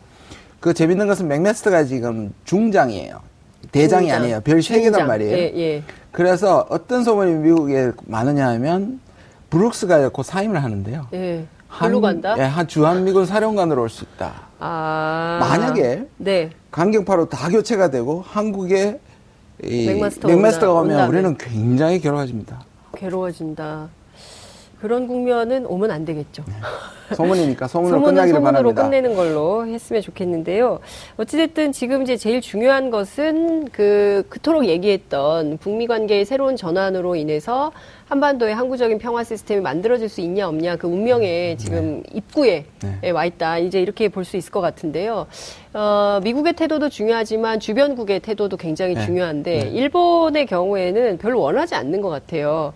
그 0.61 0.73
재밌는 0.75 1.07
것은 1.07 1.29
맥메스터가 1.29 1.85
지금 1.85 2.33
중장이에요. 2.45 3.21
대장이 3.71 4.07
중장. 4.07 4.23
아니에요. 4.23 4.41
별 4.41 4.61
세 4.63 4.81
개단 4.81 5.07
말이에요. 5.07 5.37
예, 5.37 5.53
예. 5.57 5.83
그래서 6.11 6.67
어떤 6.69 7.05
소문이 7.05 7.35
미국에 7.35 7.93
많으냐 8.07 8.49
하면 8.49 9.01
브룩스가 9.53 10.09
곧 10.09 10.23
사임을 10.23 10.63
하는데요. 10.65 11.09
예. 11.13 11.45
별로 11.79 12.01
간다? 12.01 12.35
예, 12.39 12.43
한 12.43 12.67
주한미군 12.67 13.27
사령관으로 13.27 13.83
올 13.83 13.89
수 13.91 14.05
있다. 14.05 14.33
아. 14.59 15.39
만약에 15.41 16.07
네. 16.17 16.51
강경파로 16.71 17.29
다 17.29 17.51
교체가 17.51 17.91
되고 17.91 18.25
한국에 18.27 18.99
이 19.63 19.87
맥마스터 19.87 20.29
맥마스터가 20.29 20.81
오면 20.81 21.09
우리는 21.09 21.37
굉장히 21.37 22.01
괴로워집니다. 22.01 22.63
괴로워진다. 22.95 23.89
그런 24.83 25.07
국면은 25.07 25.65
오면 25.65 25.93
안 25.93 26.05
되겠죠. 26.05 26.43
네. 26.49 26.55
소문이니까 27.15 27.69
소문으로 27.69 27.99
소문은 27.99 28.15
끝나기를 28.15 28.37
소문으로 28.41 28.75
바랍니다. 28.75 28.83
끝내는 28.83 29.15
걸로 29.15 29.65
했으면 29.67 30.03
좋겠는데요. 30.03 30.81
어찌됐든 31.19 31.71
지금 31.71 32.03
이제 32.03 32.17
제일 32.17 32.41
중요한 32.41 32.91
것은 32.91 33.69
그 33.71 34.25
그토록 34.29 34.67
얘기했던 34.67 35.59
북미 35.59 35.87
관계의 35.87 36.25
새로운 36.25 36.57
전환으로 36.57 37.15
인해서 37.15 37.71
한반도의 38.09 38.55
항구적인 38.57 38.99
평화 38.99 39.23
시스템이 39.23 39.61
만들어질 39.61 40.09
수 40.09 40.21
있냐 40.21 40.49
없냐 40.49 40.77
그 40.77 40.89
운명의 40.89 41.59
지금 41.59 42.03
네. 42.03 42.17
입구에 42.17 42.65
네. 43.03 43.11
와 43.11 43.25
있다. 43.25 43.59
이제 43.59 43.81
이렇게 43.81 44.09
볼 44.09 44.25
수 44.25 44.37
있을 44.37 44.51
것 44.51 44.61
같은데요. 44.61 45.27
어, 45.75 46.21
미국의 46.25 46.55
태도도 46.55 46.89
중요하지만 46.89 47.61
주변국의 47.61 48.21
태도도 48.21 48.57
굉장히 48.57 48.95
네. 48.95 49.05
중요한데 49.05 49.59
네. 49.65 49.69
일본의 49.71 50.47
경우에는 50.47 51.19
별로 51.19 51.41
원하지 51.41 51.75
않는 51.77 52.01
것 52.01 52.09
같아요. 52.09 52.73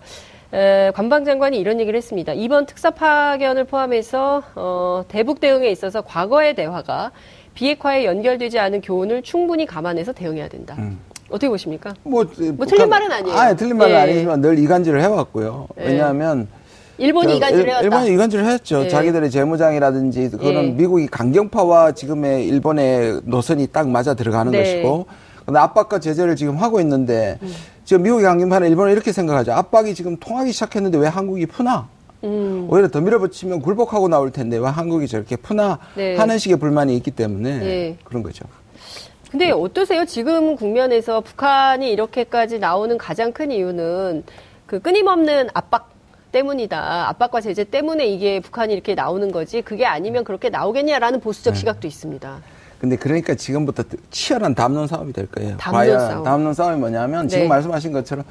에, 0.53 0.91
관방장관이 0.91 1.59
이런 1.59 1.79
얘기를 1.79 1.97
했습니다. 1.97 2.33
이번 2.33 2.65
특사 2.65 2.91
파견을 2.91 3.65
포함해서 3.65 4.43
어, 4.55 5.03
대북 5.07 5.39
대응에 5.39 5.69
있어서 5.69 6.01
과거의 6.01 6.55
대화가 6.55 7.11
비핵화에 7.53 8.05
연결되지 8.05 8.59
않은 8.59 8.81
교훈을 8.81 9.23
충분히 9.23 9.65
감안해서 9.65 10.13
대응해야 10.13 10.47
된다. 10.47 10.75
음. 10.77 10.99
어떻게 11.29 11.49
보십니까? 11.49 11.93
뭐, 12.03 12.23
뭐 12.53 12.65
틀린 12.65 12.87
말은 12.87 13.11
아니에요. 13.11 13.37
아, 13.37 13.53
틀린 13.53 13.77
말은 13.77 13.93
예. 13.93 13.97
아니지만 13.97 14.41
늘 14.41 14.57
이간질을 14.59 15.01
해왔고요. 15.01 15.67
예. 15.79 15.85
왜냐하면 15.87 16.47
일본이 16.97 17.35
이간질을 17.35 17.67
해왔다. 17.67 17.83
일본이 17.83 18.13
이간질을 18.13 18.45
했죠. 18.45 18.85
예. 18.85 18.87
자기들의 18.87 19.29
재무장이라든지 19.29 20.29
그거는 20.29 20.63
예. 20.63 20.71
미국이 20.71 21.07
강경파와 21.07 21.91
지금의 21.91 22.47
일본의 22.47 23.21
노선이 23.25 23.67
딱 23.67 23.89
맞아 23.89 24.13
들어가는 24.13 24.51
네. 24.53 24.59
것이고 24.59 25.05
근데 25.45 25.59
압박과 25.59 25.99
제재를 25.99 26.35
지금 26.35 26.57
하고 26.57 26.79
있는데 26.79 27.37
음. 27.41 27.53
지금 27.87 28.03
미국의 28.03 28.25
강경파는 28.25 28.67
일본은 28.67 28.91
이렇게 28.91 29.13
생각하죠. 29.13 29.53
압박이 29.53 29.95
지금 29.95 30.17
통하기 30.17 30.51
시작했는데 30.51 30.97
왜 30.97 31.07
한국이 31.07 31.45
푸나? 31.45 31.87
음. 32.25 32.67
오히려 32.69 32.89
더 32.89 32.99
밀어붙이면 32.99 33.61
굴복하고 33.61 34.09
나올 34.09 34.29
텐데 34.29 34.57
왜 34.57 34.67
한국이 34.67 35.07
저렇게 35.07 35.37
푸나 35.37 35.79
네. 35.95 36.17
하는 36.17 36.37
식의 36.37 36.59
불만이 36.59 36.97
있기 36.97 37.11
때문에 37.11 37.59
네. 37.59 37.97
그런 38.03 38.23
거죠. 38.23 38.43
근데 39.31 39.51
어떠세요? 39.51 40.03
지금 40.03 40.57
국면에서 40.57 41.21
북한이 41.21 41.89
이렇게까지 41.89 42.59
나오는 42.59 42.97
가장 42.97 43.31
큰 43.31 43.53
이유는 43.53 44.25
그 44.65 44.81
끊임없는 44.81 45.47
압박 45.53 45.89
때문이다. 46.33 47.07
압박과 47.07 47.39
제재 47.39 47.63
때문에 47.63 48.05
이게 48.05 48.41
북한이 48.41 48.73
이렇게 48.73 48.95
나오는 48.95 49.31
거지. 49.31 49.61
그게 49.61 49.85
아니면 49.85 50.25
그렇게 50.25 50.49
나오겠냐라는 50.49 51.21
보수적 51.21 51.53
네. 51.53 51.59
시각도 51.61 51.87
있습니다. 51.87 52.41
근데 52.79 52.95
그러니까 52.95 53.35
지금부터 53.35 53.83
치열한 54.11 54.55
담론 54.55 54.87
싸움이 54.87 55.13
될 55.13 55.27
거예요. 55.27 55.57
담론 55.57 55.79
과연 55.81 55.99
싸움. 55.99 56.23
담론 56.23 56.53
싸움이 56.53 56.79
뭐냐면 56.79 57.27
지금 57.27 57.43
네. 57.43 57.49
말씀하신 57.49 57.91
것처럼 57.91 58.23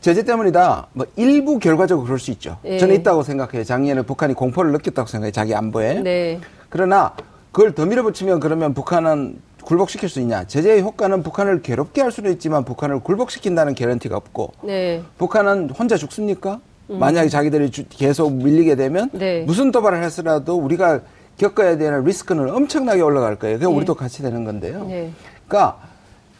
제재 0.00 0.22
때문이다. 0.22 0.88
뭐 0.92 1.06
일부 1.16 1.58
결과적으로 1.58 2.04
그럴 2.04 2.18
수 2.18 2.30
있죠. 2.32 2.58
네. 2.62 2.78
저는 2.78 2.94
있다고 2.96 3.22
생각해요. 3.22 3.64
작년에 3.64 4.02
북한이 4.02 4.34
공포를 4.34 4.72
느꼈다고 4.72 5.08
생각해요. 5.08 5.32
자기 5.32 5.54
안보에. 5.54 6.00
네. 6.00 6.40
그러나 6.68 7.14
그걸 7.52 7.74
더 7.74 7.86
밀어붙이면 7.86 8.40
그러면 8.40 8.74
북한은 8.74 9.38
굴복시킬 9.64 10.10
수 10.10 10.20
있냐? 10.20 10.44
제재의 10.44 10.82
효과는 10.82 11.22
북한을 11.22 11.62
괴롭게 11.62 12.02
할 12.02 12.12
수도 12.12 12.28
있지만 12.28 12.64
북한을 12.66 13.00
굴복시킨다는 13.00 13.74
개런티가 13.74 14.14
없고 14.16 14.52
네. 14.62 15.02
북한은 15.16 15.70
혼자 15.70 15.96
죽습니까? 15.96 16.60
음. 16.90 16.98
만약에 16.98 17.30
자기들이 17.30 17.70
계속 17.88 18.30
밀리게 18.34 18.74
되면 18.76 19.08
네. 19.12 19.42
무슨 19.44 19.70
도발을 19.70 20.02
했으라도 20.02 20.56
우리가 20.58 21.00
겪어야 21.38 21.76
되는 21.76 22.04
리스크는 22.04 22.50
엄청나게 22.50 23.00
올라갈 23.00 23.36
거예요. 23.36 23.58
그게 23.58 23.66
네. 23.68 23.74
우리도 23.74 23.94
같이 23.94 24.22
되는 24.22 24.44
건데요. 24.44 24.84
네. 24.84 25.10
그러니까 25.48 25.78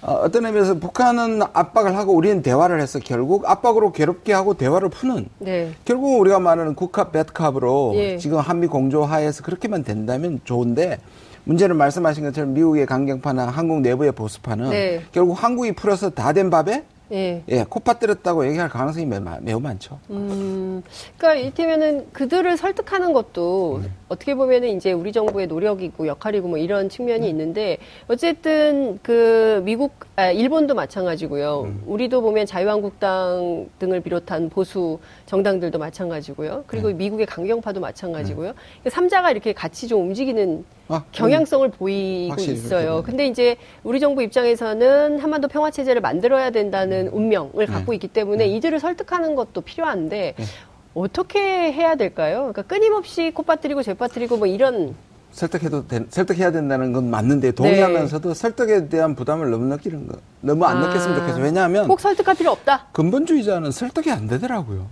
어, 0.00 0.30
떤 0.30 0.44
의미에서 0.44 0.74
북한은 0.74 1.40
압박을 1.52 1.96
하고 1.96 2.12
우리는 2.12 2.42
대화를 2.42 2.80
해서 2.80 2.98
결국 3.02 3.48
압박으로 3.48 3.90
괴롭게 3.92 4.32
하고 4.34 4.54
대화를 4.54 4.90
푸는 4.90 5.26
네. 5.38 5.72
결국 5.84 6.20
우리가 6.20 6.38
말하는 6.40 6.74
국합, 6.74 7.10
배트캅으로 7.12 7.92
예. 7.96 8.18
지금 8.18 8.38
한미 8.38 8.66
공조 8.66 9.02
하에서 9.04 9.42
그렇게만 9.42 9.82
된다면 9.82 10.40
좋은데 10.44 10.98
문제는 11.44 11.76
말씀하신 11.76 12.24
것처럼 12.24 12.52
미국의 12.52 12.84
강경파나 12.86 13.46
한국 13.46 13.80
내부의 13.80 14.12
보수파는 14.12 14.70
네. 14.70 15.02
결국 15.12 15.42
한국이 15.42 15.72
풀어서 15.72 16.10
다 16.10 16.32
된 16.34 16.50
밥에 16.50 16.84
예. 17.12 17.42
예, 17.48 17.64
코 17.68 17.80
빠뜨렸다고 17.80 18.46
얘기할 18.46 18.68
가능성이 18.68 19.04
매우, 19.06 19.22
매우 19.40 19.60
많죠. 19.60 19.98
음, 20.10 20.82
그러니까 21.16 21.40
이를테면은 21.40 22.06
그들을 22.12 22.56
설득하는 22.56 23.12
것도 23.12 23.76
음. 23.76 23.94
어떻게 24.08 24.34
보면은 24.34 24.70
이제 24.70 24.92
우리 24.92 25.12
정부의 25.12 25.46
노력이고 25.46 26.06
역할이고 26.06 26.48
뭐 26.48 26.58
이런 26.58 26.88
측면이 26.88 27.26
음. 27.26 27.30
있는데 27.30 27.78
어쨌든 28.08 28.98
그 29.02 29.60
미국, 29.64 29.92
아, 30.16 30.30
일본도 30.30 30.74
마찬가지고요. 30.74 31.62
음. 31.62 31.82
우리도 31.86 32.22
보면 32.22 32.46
자유한국당 32.46 33.68
등을 33.78 34.00
비롯한 34.00 34.48
보수 34.48 34.98
정당들도 35.26 35.78
마찬가지고요. 35.78 36.64
그리고 36.66 36.88
네. 36.88 36.94
미국의 36.94 37.26
강경파도 37.26 37.80
마찬가지고요. 37.80 38.52
네. 38.82 38.90
삼자가 38.90 39.30
이렇게 39.30 39.52
같이 39.52 39.88
좀 39.88 40.02
움직이는 40.02 40.64
아, 40.88 41.02
경향성을 41.12 41.70
보이고 41.70 42.40
있어요. 42.40 43.02
근데 43.04 43.26
이제 43.26 43.56
우리 43.82 44.00
정부 44.00 44.22
입장에서는 44.22 45.18
한반도 45.18 45.48
평화 45.48 45.70
체제를 45.70 46.02
만들어야 46.02 46.50
된다는 46.50 47.08
운명을 47.08 47.66
갖고 47.66 47.92
네. 47.92 47.96
있기 47.96 48.08
때문에 48.08 48.46
네. 48.46 48.56
이들을 48.56 48.78
설득하는 48.80 49.34
것도 49.34 49.62
필요한데 49.62 50.34
네. 50.36 50.44
어떻게 50.92 51.40
해야 51.72 51.94
될까요? 51.96 52.52
그러니까 52.52 52.62
끊임없이 52.62 53.30
콧빠뜨리고 53.32 53.82
재빠뜨리고 53.82 54.36
뭐 54.36 54.46
이런 54.46 54.94
설득해도 55.32 55.88
된, 55.88 56.06
설득해야 56.10 56.52
된다는 56.52 56.92
건 56.92 57.10
맞는데 57.10 57.52
동의하면서도 57.52 58.28
네. 58.28 58.34
설득에 58.34 58.88
대한 58.88 59.16
부담을 59.16 59.50
너무 59.50 59.64
느끼는 59.64 60.06
거 60.06 60.18
너무 60.40 60.64
안 60.64 60.76
아, 60.76 60.86
느꼈으면 60.86 61.18
좋겠어요. 61.18 61.42
왜냐하면 61.42 61.88
꼭 61.88 61.98
설득할 61.98 62.36
필요 62.36 62.52
없다. 62.52 62.86
근본주의자는 62.92 63.72
설득이 63.72 64.12
안 64.12 64.28
되더라고요. 64.28 64.86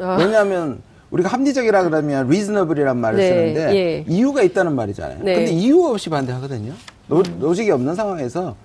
아. 0.00 0.16
왜냐하면 0.18 0.80
우리가 1.10 1.28
합리적이라 1.30 1.84
그러면 1.84 2.26
reasonable이란 2.26 2.96
말을 2.98 3.18
네, 3.18 3.28
쓰는데 3.28 3.76
예. 3.76 4.04
이유가 4.06 4.42
있다는 4.42 4.74
말이잖아요. 4.74 5.18
네. 5.22 5.34
근데 5.34 5.50
이유 5.52 5.82
없이 5.84 6.10
반대하거든요. 6.10 6.74
no, 7.06 7.18
음. 7.18 7.38
logic이 7.40 7.70
없는 7.70 7.94
상황에서 7.94 8.56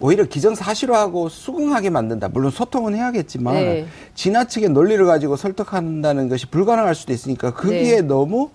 오히려 0.00 0.24
기정사실화하고 0.24 1.28
수긍하게 1.28 1.90
만든다. 1.90 2.28
물론 2.28 2.50
소통은 2.50 2.96
해야겠지만 2.96 3.54
네. 3.54 3.86
지나치게 4.16 4.68
논리를 4.68 5.04
가지고 5.06 5.36
설득한다는 5.36 6.28
것이 6.28 6.46
불가능할 6.46 6.96
수도 6.96 7.12
있으니까 7.12 7.54
거기에 7.54 7.96
네. 7.96 8.02
너무 8.02 8.50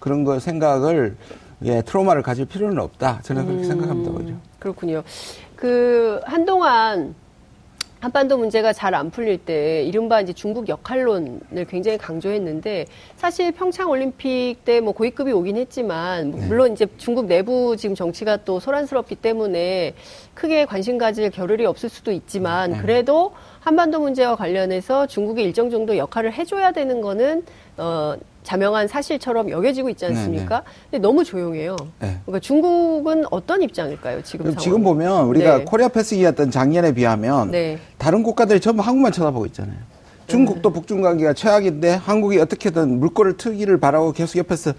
그런 0.00 0.24
거 0.24 0.40
생각을 0.40 1.16
예, 1.62 1.82
트라우마를 1.82 2.22
가질 2.22 2.46
필요는 2.46 2.78
없다. 2.78 3.20
저는 3.22 3.46
그렇게 3.46 3.62
음, 3.62 3.68
생각합니다. 3.68 4.10
오히려. 4.10 4.34
그렇군요. 4.58 5.02
그 5.54 6.20
한동안 6.24 7.14
한반도 8.00 8.38
문제가 8.38 8.72
잘 8.72 8.94
안 8.94 9.10
풀릴 9.10 9.38
때 9.38 9.84
이른바 9.84 10.20
이제 10.20 10.32
중국 10.32 10.68
역할론을 10.68 11.66
굉장히 11.68 11.96
강조했는데 11.98 12.86
사실 13.16 13.52
평창 13.52 13.88
올림픽 13.90 14.56
때 14.64 14.80
뭐 14.80 14.92
고위급이 14.94 15.30
오긴 15.32 15.56
했지만 15.58 16.30
네. 16.30 16.46
물론 16.46 16.72
이제 16.72 16.86
중국 16.96 17.26
내부 17.26 17.76
지금 17.76 17.94
정치가 17.94 18.38
또 18.38 18.58
소란스럽기 18.58 19.16
때문에 19.16 19.94
크게 20.34 20.64
관심 20.64 20.96
가질 20.96 21.30
겨를이 21.30 21.66
없을 21.66 21.88
수도 21.90 22.10
있지만 22.10 22.72
네. 22.72 22.78
그래도 22.78 23.32
한반도 23.60 24.00
문제와 24.00 24.34
관련해서 24.36 25.06
중국이 25.06 25.42
일정 25.42 25.68
정도 25.70 25.96
역할을 25.98 26.32
해줘야 26.32 26.72
되는 26.72 27.02
거는 27.02 27.44
어 27.76 28.16
자명한 28.42 28.88
사실처럼 28.88 29.50
여겨지고 29.50 29.90
있지 29.90 30.06
않습니까? 30.06 30.48
네네. 30.48 30.60
네. 30.60 30.88
근데 30.90 30.98
너무 31.06 31.24
조용해요. 31.24 31.76
네. 32.00 32.18
그러니까 32.24 32.40
중국은 32.40 33.24
어떤 33.30 33.62
입장일까요? 33.62 34.22
지금 34.22 34.56
지금 34.56 34.82
보면 34.82 35.26
우리가 35.26 35.58
네. 35.58 35.64
코리아 35.64 35.88
패스기였던 35.88 36.50
작년에 36.50 36.92
비하면 36.94 37.50
네. 37.50 37.78
다른 37.98 38.22
국가들이 38.22 38.60
전부 38.60 38.82
한국만 38.82 39.12
쳐다보고 39.12 39.46
있잖아요. 39.46 39.76
중국도 40.26 40.70
네. 40.70 40.74
북중 40.74 41.02
관계가 41.02 41.34
최악인데 41.34 41.94
한국이 41.94 42.38
어떻게든 42.38 43.00
물꼬를 43.00 43.36
트기를 43.36 43.78
바라고 43.78 44.12
계속 44.12 44.38
옆에서 44.38 44.72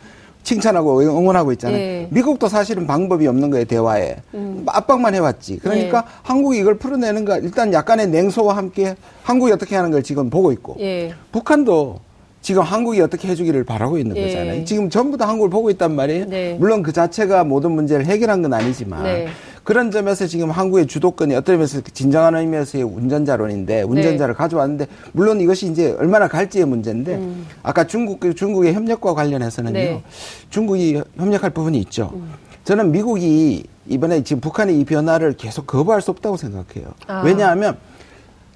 칭찬하고 0.43 1.01
응원하고 1.01 1.51
있잖아요. 1.51 1.77
네. 1.77 2.07
미국도 2.09 2.47
사실은 2.47 2.87
방법이 2.87 3.27
없는 3.27 3.51
거예요, 3.51 3.65
대화에. 3.65 4.17
음. 4.33 4.63
압박만 4.65 5.13
해왔지. 5.13 5.59
그러니까 5.59 6.01
네. 6.01 6.07
한국이 6.23 6.57
이걸 6.57 6.79
풀어내는 6.79 7.25
거, 7.25 7.37
일단 7.37 7.71
약간의 7.71 8.07
냉소와 8.07 8.57
함께 8.57 8.95
한국이 9.23 9.51
어떻게 9.51 9.75
하는 9.75 9.91
걸 9.91 10.01
지금 10.01 10.31
보고 10.31 10.51
있고. 10.51 10.77
예. 10.79 11.13
북한도 11.31 11.99
지금 12.41 12.63
한국이 12.63 12.99
어떻게 13.01 13.27
해주기를 13.27 13.63
바라고 13.63 13.97
있는 13.97 14.15
네. 14.15 14.25
거잖아요. 14.25 14.65
지금 14.65 14.89
전부 14.89 15.15
다 15.15 15.27
한국을 15.27 15.49
보고 15.49 15.69
있단 15.69 15.95
말이에요. 15.95 16.25
네. 16.25 16.55
물론 16.59 16.81
그 16.81 16.91
자체가 16.91 17.43
모든 17.43 17.71
문제를 17.71 18.05
해결한 18.05 18.41
건 18.41 18.53
아니지만 18.53 19.03
네. 19.03 19.27
그런 19.63 19.91
점에서 19.91 20.25
지금 20.25 20.49
한국의 20.49 20.87
주도권이 20.87 21.35
어떤 21.35 21.53
의미에서 21.53 21.81
진정한 21.93 22.35
의미에서의 22.35 22.83
운전자론인데 22.83 23.83
운전자를 23.83 24.33
네. 24.33 24.37
가져왔는데 24.37 24.87
물론 25.11 25.39
이것이 25.39 25.67
이제 25.67 25.95
얼마나 25.99 26.27
갈지의 26.27 26.65
문제인데 26.65 27.15
음. 27.15 27.45
아까 27.61 27.85
중국 27.85 28.19
중국의 28.35 28.73
협력과 28.73 29.13
관련해서는요. 29.13 29.73
네. 29.73 30.03
중국이 30.49 30.99
협력할 31.17 31.51
부분이 31.51 31.77
있죠. 31.81 32.09
음. 32.15 32.31
저는 32.63 32.91
미국이 32.91 33.63
이번에 33.87 34.23
지금 34.23 34.41
북한의 34.41 34.79
이 34.79 34.85
변화를 34.85 35.33
계속 35.33 35.67
거부할 35.67 36.01
수 36.01 36.09
없다고 36.09 36.37
생각해요. 36.37 36.93
아. 37.07 37.21
왜냐하면 37.23 37.77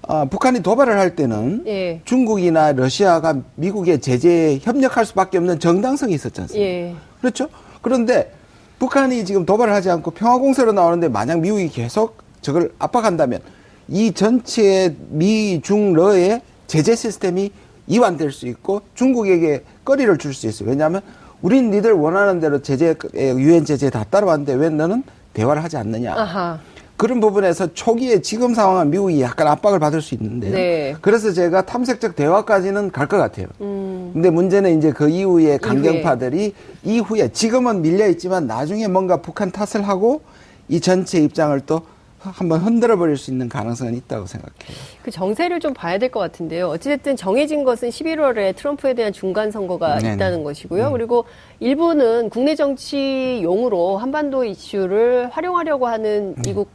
어, 0.08 0.26
북한이 0.26 0.62
도발을 0.62 0.98
할 1.00 1.16
때는 1.16 1.64
예. 1.68 2.02
중국이나 2.06 2.74
러시아가 2.74 3.36
미국의 3.56 4.02
제재에 4.02 4.60
협력할 4.62 5.06
수밖에 5.06 5.38
없는 5.38 5.60
정당성이 5.60 6.14
있었지 6.14 6.42
않습니까? 6.42 6.68
예. 6.70 6.96
그렇죠? 7.22 7.48
그런데 7.82 8.32
북한이 8.78 9.26
지금 9.26 9.46
도발을 9.46 9.74
하지 9.74 9.90
않고 9.90 10.12
평화공세로 10.12 10.74
나오는데 10.74 11.08
만약 11.08 11.40
미국이 11.40 11.70
계속 11.70 12.18
저걸 12.42 12.72
압박한다면 12.78 13.40
이 13.88 14.12
전체 14.12 14.96
미, 15.10 15.62
중, 15.64 15.94
러의 15.94 16.42
제재 16.68 16.96
시스템이 16.96 17.52
이완될 17.88 18.32
수 18.32 18.48
있고 18.48 18.82
중국에게 18.96 19.64
거리를 19.84 20.18
줄 20.18 20.34
수 20.34 20.48
있어요. 20.48 20.70
왜냐하면 20.70 21.02
우린 21.42 21.70
니들 21.72 21.94
원하는 21.94 22.40
대로 22.40 22.62
제재, 22.62 22.96
유엔 23.16 23.66
제재 23.66 23.90
다 23.90 24.04
따라왔는데 24.10 24.54
왜 24.54 24.70
너는 24.70 25.04
대화를 25.34 25.64
하지 25.64 25.78
않느냐. 25.78 26.14
아하. 26.16 26.60
그런 26.98 27.20
부분에서 27.20 27.74
초기에 27.74 28.22
지금 28.22 28.54
상황은 28.54 28.90
미국이 28.90 29.22
약간 29.22 29.48
압박을 29.48 29.80
받을 29.80 30.02
수 30.02 30.16
있는데 30.16 30.50
네. 30.50 30.96
그래서 31.02 31.32
제가 31.34 31.66
탐색적 31.66 32.16
대화까지는 32.16 32.92
갈 32.92 33.06
것 33.08 33.18
같아요. 33.18 33.48
음. 33.62 34.12
근데 34.14 34.30
문제는 34.30 34.78
이제 34.78 34.92
그 34.92 35.10
이후에 35.10 35.58
강경파들이 35.58 36.54
이후에. 36.84 36.96
이후에 36.96 37.28
지금은 37.32 37.82
밀려 37.82 38.08
있지만 38.08 38.48
나중에 38.48 38.88
뭔가 38.88 39.18
북한 39.22 39.52
탓을 39.52 39.88
하고 39.88 40.22
이 40.70 40.80
전체 40.80 41.20
입장을 41.20 41.60
또 41.62 41.82
한번 42.20 42.62
흔들어 42.62 42.98
버릴 42.98 43.18
수 43.18 43.30
있는 43.30 43.48
가능성은 43.48 43.94
있다고 43.94 44.26
생각해요. 44.26 44.76
그 45.04 45.12
정세를 45.12 45.60
좀 45.60 45.76
봐야 45.76 46.00
될 46.00 46.10
것 46.10 46.20
같은데요. 46.22 46.70
어찌됐든 46.70 47.16
정해진 47.18 47.64
것은 47.64 47.90
11월에 47.90 48.56
트럼프에 48.56 48.96
대한 48.96 49.14
중간 49.14 49.52
선거가 49.52 50.00
네네. 50.00 50.16
있다는 50.16 50.44
것이고요. 50.44 50.86
네. 50.86 50.92
그리고 50.92 51.26
일부는 51.60 52.32
국내 52.32 52.56
정치용으로 52.56 53.98
한반도 53.98 54.44
이슈를 54.44 55.30
활용하려고 55.30 55.86
하는 55.88 56.34
네. 56.38 56.42
미국 56.46 56.70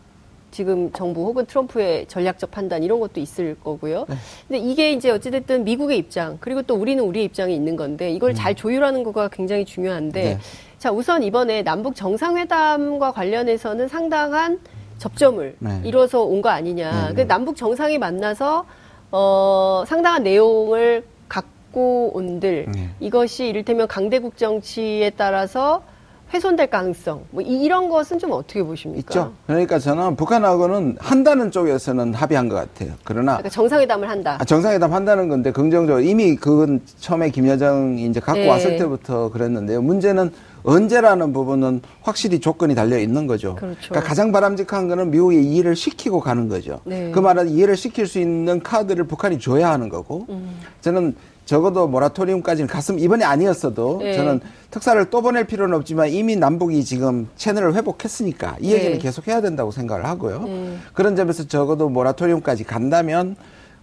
지금 0.50 0.90
정부 0.92 1.24
혹은 1.26 1.46
트럼프의 1.46 2.06
전략적 2.06 2.50
판단 2.50 2.82
이런 2.82 3.00
것도 3.00 3.20
있을 3.20 3.56
거고요. 3.62 4.06
네. 4.08 4.16
근데 4.48 4.58
이게 4.58 4.92
이제 4.92 5.10
어찌됐든 5.10 5.64
미국의 5.64 5.98
입장 5.98 6.38
그리고 6.40 6.62
또 6.62 6.74
우리는 6.74 7.02
우리의 7.02 7.26
입장이 7.26 7.54
있는 7.54 7.76
건데 7.76 8.10
이걸 8.10 8.30
음. 8.30 8.34
잘 8.34 8.54
조율하는 8.54 9.02
거가 9.04 9.28
굉장히 9.28 9.64
중요한데 9.64 10.22
네. 10.22 10.38
자 10.78 10.90
우선 10.90 11.22
이번에 11.22 11.62
남북 11.62 11.94
정상회담과 11.94 13.12
관련해서는 13.12 13.88
상당한 13.88 14.58
접점을 14.98 15.56
네. 15.58 15.80
이뤄서 15.84 16.22
온 16.24 16.42
거 16.42 16.48
아니냐. 16.48 17.08
네, 17.08 17.14
그 17.14 17.26
남북 17.28 17.56
정상이 17.56 17.98
만나서 17.98 18.64
어, 19.12 19.84
상당한 19.86 20.22
내용을 20.22 21.04
갖고 21.28 22.10
온들 22.14 22.66
네. 22.72 22.88
이것이 23.00 23.46
이를테면 23.48 23.88
강대국 23.88 24.36
정치에 24.36 25.10
따라서 25.10 25.82
훼손될 26.32 26.68
가능성 26.70 27.24
뭐 27.30 27.42
이런 27.42 27.88
것은 27.88 28.18
좀 28.18 28.30
어떻게 28.32 28.62
보십니까? 28.62 29.00
있죠. 29.00 29.32
그러니까 29.46 29.78
저는 29.78 30.16
북한하고는 30.16 30.96
한다는 31.00 31.50
쪽에서는 31.50 32.14
합의한 32.14 32.48
것 32.48 32.54
같아요. 32.56 32.92
그러나 33.04 33.32
그러니까 33.32 33.48
정상회담을 33.48 34.08
한다. 34.08 34.36
아, 34.40 34.44
정상회담 34.44 34.92
한다는 34.92 35.28
건데 35.28 35.50
긍정적으로 35.50 36.02
이미 36.04 36.36
그건 36.36 36.80
처음에 37.00 37.30
김여정이 37.30 38.04
이제 38.06 38.20
갖고 38.20 38.40
네. 38.40 38.48
왔을 38.48 38.78
때부터 38.78 39.30
그랬는데요. 39.30 39.82
문제는 39.82 40.30
언제라는 40.62 41.32
부분은 41.32 41.82
확실히 42.02 42.40
조건이 42.40 42.74
달려 42.74 42.98
있는 42.98 43.26
거죠. 43.26 43.54
그렇죠. 43.54 43.78
그러니까 43.88 44.08
가장 44.08 44.32
바람직한 44.32 44.88
거는 44.88 45.10
미국이 45.10 45.40
이해를 45.42 45.76
시키고 45.76 46.20
가는 46.20 46.48
거죠. 46.48 46.80
네. 46.84 47.10
그 47.12 47.18
말은 47.18 47.48
이해를 47.48 47.76
시킬 47.76 48.06
수 48.06 48.18
있는 48.18 48.62
카드를 48.62 49.04
북한이 49.04 49.38
줘야 49.38 49.70
하는 49.70 49.88
거고 49.88 50.26
음. 50.28 50.56
저는 50.80 51.14
적어도 51.46 51.88
모라토리움까지는 51.88 52.68
갔으면 52.68 53.00
이번에 53.00 53.24
아니었어도 53.24 53.98
네. 54.02 54.14
저는 54.14 54.40
특사를 54.70 55.04
또 55.10 55.20
보낼 55.20 55.44
필요는 55.46 55.76
없지만 55.76 56.10
이미 56.10 56.36
남북이 56.36 56.84
지금 56.84 57.28
채널을 57.36 57.74
회복했으니까 57.74 58.56
이 58.60 58.72
얘기는 58.72 58.92
네. 58.92 58.98
계속 58.98 59.26
해야 59.26 59.40
된다고 59.40 59.72
생각을 59.72 60.04
하고요. 60.04 60.42
네. 60.44 60.76
그런 60.92 61.16
점에서 61.16 61.48
적어도 61.48 61.88
모라토리움까지 61.88 62.64
간다면 62.64 63.34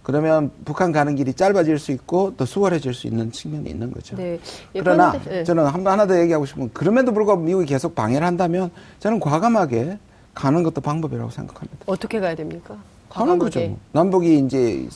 그러면 0.08 0.50
북한 0.64 0.90
가는 0.90 1.14
길이 1.16 1.34
짧아질 1.34 1.78
수 1.78 1.92
있고 1.92 2.34
더 2.34 2.46
수월해질 2.46 2.94
수 2.94 3.06
있는 3.06 3.30
측면이 3.30 3.68
있는 3.68 3.92
거죠. 3.92 4.16
네. 4.16 4.40
예, 4.74 4.80
그러나 4.80 5.12
네. 5.26 5.44
저는 5.44 5.66
한번 5.66 5.92
하나 5.92 6.06
더 6.06 6.18
얘기하고 6.18 6.46
싶은 6.46 6.70
그럼에도 6.72 7.12
불구하고 7.12 7.42
미국이 7.42 7.66
계속 7.66 7.94
방해를 7.94 8.26
한다면 8.26 8.70
저는 9.00 9.20
과감하게 9.20 9.98
가는 10.34 10.62
것도 10.62 10.80
방법이라고 10.80 11.30
생각합니다. 11.30 11.84
어떻게 11.84 12.20
가야 12.20 12.34
됩니까? 12.34 12.78
과감하게. 13.10 13.38
가는 13.38 13.38
거죠. 13.38 13.78
남북이 13.92 14.38
이제 14.38 14.88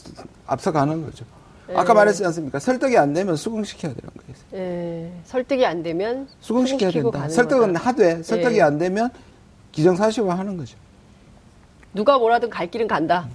앞서가는 0.47 1.05
거죠. 1.05 1.27
아까 1.75 1.93
말했지 1.93 2.25
않습니까? 2.25 2.59
설득이 2.59 2.97
안 2.97 3.13
되면 3.13 3.37
수긍시켜야 3.37 3.93
되는 3.93 4.09
거예요. 4.17 4.35
예, 4.55 5.13
설득이 5.27 5.67
안 5.67 5.83
되면 5.83 6.27
수긍시켜야 6.41 6.91
된다. 6.91 7.29
설득은 7.29 7.75
거다. 7.75 7.87
하되 7.87 8.23
설득이 8.23 8.57
예. 8.57 8.63
안 8.63 8.79
되면 8.79 9.11
기정사실화 9.73 10.39
하는 10.39 10.57
거죠. 10.57 10.79
누가 11.93 12.17
뭐라든 12.19 12.49
갈 12.49 12.71
길은 12.71 12.89
간다. 12.89 13.29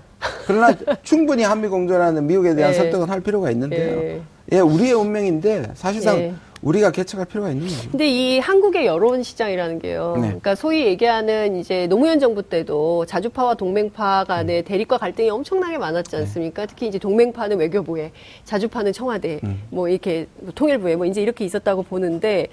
그러나 0.47 0.73
충분히 1.03 1.43
한미 1.43 1.67
공조라는 1.67 2.25
미국에 2.25 2.55
대한 2.55 2.71
예. 2.71 2.75
설득은 2.75 3.09
할 3.09 3.19
필요가 3.19 3.51
있는데요. 3.51 4.01
예, 4.01 4.21
예 4.53 4.59
우리의 4.59 4.93
운명인데 4.93 5.71
사실상 5.75 6.17
예. 6.17 6.33
우리가 6.61 6.91
개척할 6.91 7.27
필요가 7.27 7.51
있는 7.51 7.67
거죠. 7.67 7.91
근데 7.91 8.07
이 8.09 8.39
한국의 8.39 8.85
여론 8.85 9.21
시장이라는 9.21 9.79
게요. 9.79 10.13
네. 10.15 10.21
그러니까 10.21 10.55
소위 10.55 10.85
얘기하는 10.85 11.57
이제 11.57 11.85
노무현 11.87 12.19
정부 12.19 12.41
때도 12.41 13.05
자주파와 13.05 13.55
동맹파 13.55 14.23
간의 14.23 14.61
음. 14.61 14.65
대립과 14.65 14.97
갈등이 14.97 15.29
엄청나게 15.29 15.77
많았지 15.77 16.11
네. 16.11 16.17
않습니까? 16.17 16.63
네. 16.63 16.67
특히 16.67 16.87
이제 16.87 16.97
동맹파는 16.97 17.57
외교부에, 17.57 18.11
자주파는 18.45 18.93
청와대, 18.93 19.39
음. 19.43 19.61
뭐 19.69 19.87
이렇게 19.87 20.27
통일부에 20.55 20.95
뭐 20.95 21.05
이제 21.05 21.21
이렇게 21.21 21.45
있었다고 21.45 21.83
보는데 21.83 22.47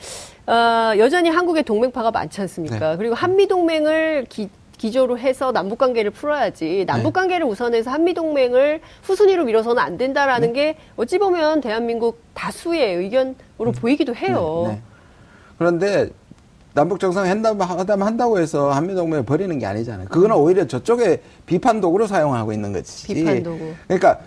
어, 0.46 0.92
여전히 0.98 1.30
한국의 1.30 1.62
동맹파가 1.62 2.10
많지 2.10 2.40
않습니까? 2.42 2.90
네. 2.90 2.96
그리고 2.98 3.14
한미 3.14 3.46
동맹을 3.46 4.26
기 4.28 4.48
기조로 4.78 5.18
해서 5.18 5.52
남북 5.52 5.78
관계를 5.78 6.10
풀어야지 6.10 6.84
남북 6.86 7.12
네. 7.12 7.20
관계를 7.20 7.46
우선해서 7.46 7.90
한미 7.90 8.14
동맹을 8.14 8.80
후순위로 9.02 9.44
밀어서는 9.44 9.82
안 9.82 9.96
된다라는 9.96 10.52
네. 10.52 10.72
게 10.72 10.76
어찌 10.96 11.18
보면 11.18 11.60
대한민국 11.60 12.20
다수의 12.34 12.96
의견으로 12.96 13.34
음. 13.60 13.72
보이기도 13.72 14.14
해요. 14.14 14.64
네. 14.68 14.74
네. 14.74 14.82
그런데 15.58 16.10
남북 16.74 16.98
정상 16.98 17.26
회담 17.26 18.02
한다고 18.02 18.40
해서 18.40 18.72
한미 18.72 18.94
동맹을 18.94 19.24
버리는 19.24 19.56
게 19.58 19.64
아니잖아요. 19.64 20.08
그거는 20.08 20.34
오히려 20.34 20.66
저쪽에 20.66 21.22
비판 21.46 21.80
도구로 21.80 22.08
사용하고 22.08 22.52
있는 22.52 22.72
거지. 22.72 23.06
비판 23.14 23.42
도구. 23.44 23.72
그러니까 23.86 24.18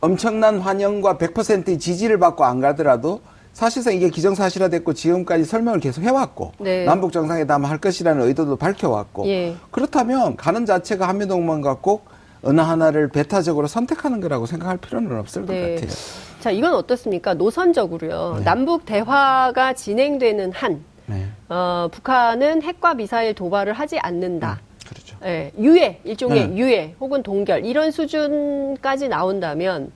엄청난 0.00 0.58
환영과 0.58 1.16
100%의 1.16 1.78
지지를 1.78 2.18
받고 2.18 2.44
안 2.44 2.60
가더라도 2.60 3.20
사실상 3.52 3.94
이게 3.94 4.08
기정사실화됐고 4.08 4.94
지금까지 4.94 5.44
설명을 5.44 5.80
계속 5.80 6.02
해왔고 6.02 6.52
네. 6.58 6.84
남북 6.84 7.12
정상회담 7.12 7.64
할 7.64 7.78
것이라는 7.78 8.26
의도도 8.26 8.56
밝혀왔고 8.56 9.26
예. 9.28 9.54
그렇다면 9.70 10.36
가는 10.36 10.64
자체가 10.64 11.06
한미동맹과 11.08 11.78
꼭 11.80 12.06
어느 12.42 12.60
하나를 12.60 13.08
배타적으로 13.08 13.68
선택하는 13.68 14.20
거라고 14.20 14.46
생각할 14.46 14.78
필요는 14.78 15.16
없을 15.18 15.46
네. 15.46 15.60
것 15.60 15.74
같아요. 15.74 15.96
자 16.40 16.50
이건 16.50 16.74
어떻습니까? 16.74 17.34
노선적으로요. 17.34 18.36
네. 18.38 18.44
남북 18.44 18.84
대화가 18.86 19.74
진행되는 19.74 20.52
한 20.52 20.82
네. 21.06 21.26
어, 21.48 21.88
북한은 21.92 22.62
핵과 22.62 22.94
미사일 22.94 23.34
도발을 23.34 23.74
하지 23.74 23.98
않는다. 23.98 24.60
음, 24.60 24.88
그렇죠. 24.88 25.16
예, 25.24 25.52
유예 25.58 26.00
일종의 26.04 26.48
네. 26.48 26.56
유예 26.56 26.94
혹은 26.98 27.22
동결 27.22 27.64
이런 27.66 27.90
수준까지 27.90 29.08
나온다면. 29.08 29.92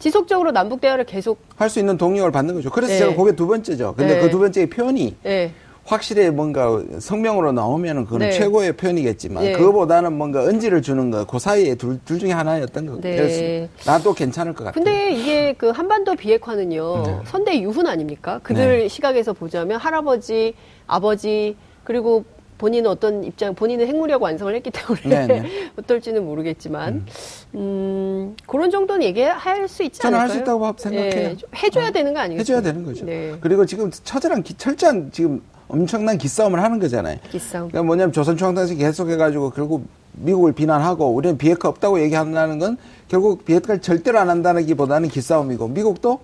음. 0.00 0.02
지속적으로 0.02 0.50
남북 0.50 0.80
대화를 0.80 1.04
계속 1.04 1.38
할 1.56 1.68
수 1.70 1.78
있는 1.78 1.96
동력을 1.96 2.30
받는 2.32 2.54
거죠. 2.54 2.70
그래서 2.70 2.92
네. 2.92 2.98
제가 2.98 3.14
그게 3.14 3.36
두 3.36 3.46
번째죠. 3.46 3.94
근데 3.96 4.14
네. 4.14 4.20
그두 4.20 4.38
번째의 4.38 4.68
표현이 4.70 5.16
네. 5.22 5.52
확실히 5.84 6.30
뭔가 6.30 6.82
성명으로 6.98 7.52
나오면은 7.52 8.04
그거는 8.04 8.28
네. 8.30 8.32
최고의 8.32 8.72
표현이겠지만 8.76 9.42
네. 9.44 9.52
그거보다는 9.52 10.12
뭔가 10.12 10.42
언지를 10.42 10.82
주는 10.82 11.10
거 11.10 11.24
그 11.26 11.38
사이에 11.38 11.74
둘, 11.74 12.00
둘 12.04 12.18
중에 12.18 12.32
하나였던 12.32 12.86
것 12.86 13.00
네. 13.00 13.68
나도 13.86 14.14
괜찮을 14.14 14.54
것 14.54 14.64
같아요. 14.64 14.82
근데 14.84 15.12
이게 15.12 15.52
그 15.52 15.68
한반도 15.70 16.16
비핵화는요 16.16 17.02
네. 17.04 17.18
선대 17.26 17.60
유훈 17.60 17.86
아닙니까? 17.86 18.40
그들 18.42 18.80
네. 18.80 18.88
시각에서 18.88 19.32
보자면 19.32 19.78
할아버지, 19.78 20.54
아버지 20.86 21.56
그리고 21.84 22.24
본인은 22.60 22.90
어떤 22.90 23.24
입장, 23.24 23.54
본인은 23.54 23.86
핵무력 23.86 24.20
완성을 24.22 24.54
했기 24.54 24.70
때문에 24.70 25.26
네, 25.26 25.40
네. 25.40 25.70
어떨지는 25.80 26.22
모르겠지만 26.26 26.94
음. 26.94 27.06
음, 27.54 28.36
그런 28.46 28.70
정도는 28.70 29.02
얘기할 29.02 29.66
수 29.66 29.82
있지 29.82 29.98
저는 29.98 30.18
않을까요? 30.18 30.38
할수 30.38 30.42
있다고 30.42 30.74
생각해요. 30.76 31.28
예, 31.30 31.36
해줘야 31.62 31.88
어. 31.88 31.90
되는 31.90 32.12
거 32.12 32.20
아니겠어요? 32.20 32.40
해줘야 32.58 32.60
되는 32.60 32.84
거죠. 32.84 33.06
네. 33.06 33.34
그리고 33.40 33.64
지금 33.64 33.90
처절한 33.90 34.44
철저한 34.58 35.08
지금 35.10 35.40
엄청난 35.68 36.18
기싸움을 36.18 36.62
하는 36.62 36.78
거잖아요. 36.78 37.16
기싸움. 37.30 37.68
그러니까 37.68 37.86
뭐냐면 37.86 38.12
조선총당에서 38.12 38.74
계속해가지고 38.74 39.50
결국 39.50 39.86
미국을 40.12 40.52
비난하고 40.52 41.06
우리는 41.06 41.38
비핵화 41.38 41.70
없다고 41.70 42.00
얘기한다는 42.02 42.58
건 42.58 42.76
결국 43.08 43.46
비핵화를 43.46 43.80
절대로 43.80 44.18
안 44.18 44.28
한다는 44.28 44.66
기보다는 44.66 45.08
기싸움이고 45.08 45.68
미국도 45.68 46.20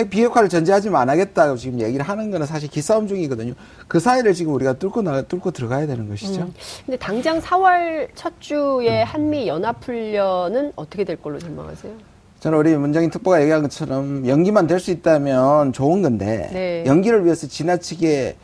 핵 0.00 0.10
비핵화를 0.10 0.48
전제하지만 0.48 1.02
안 1.02 1.10
하겠다고 1.10 1.56
지금 1.56 1.80
얘기를 1.80 2.04
하는 2.06 2.30
거는 2.30 2.46
사실 2.46 2.68
기싸움 2.68 3.06
중이거든요. 3.06 3.52
그 3.86 4.00
사이를 4.00 4.34
지금 4.34 4.54
우리가 4.54 4.74
뚫고 4.74 5.02
나 5.02 5.22
뚫고 5.22 5.50
들어가야 5.50 5.86
되는 5.86 6.08
것이죠. 6.08 6.42
음. 6.42 6.54
근데 6.86 6.98
당장 6.98 7.40
4월 7.40 8.08
첫 8.14 8.32
주에 8.40 9.02
음. 9.02 9.06
한미 9.06 9.46
연합 9.46 9.84
훈련은 9.84 10.72
어떻게 10.76 11.04
될 11.04 11.16
걸로 11.16 11.38
전망하세요? 11.38 11.92
저는 12.40 12.56
우리 12.58 12.74
문정인 12.74 13.10
특보가 13.10 13.42
얘기한 13.42 13.60
것처럼 13.62 14.26
연기만 14.26 14.66
될 14.66 14.80
수 14.80 14.90
있다면 14.90 15.74
좋은 15.74 16.00
건데 16.00 16.48
네. 16.52 16.84
연기를 16.86 17.24
위해서 17.26 17.46
지나치게 17.46 18.36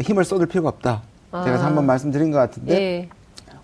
힘을 0.00 0.24
쏟을 0.24 0.46
필요가 0.46 0.68
없다. 0.70 1.02
아. 1.30 1.44
제가 1.44 1.64
한번 1.64 1.86
말씀드린 1.86 2.32
것 2.32 2.38
같은데 2.38 2.74
네. 2.74 3.08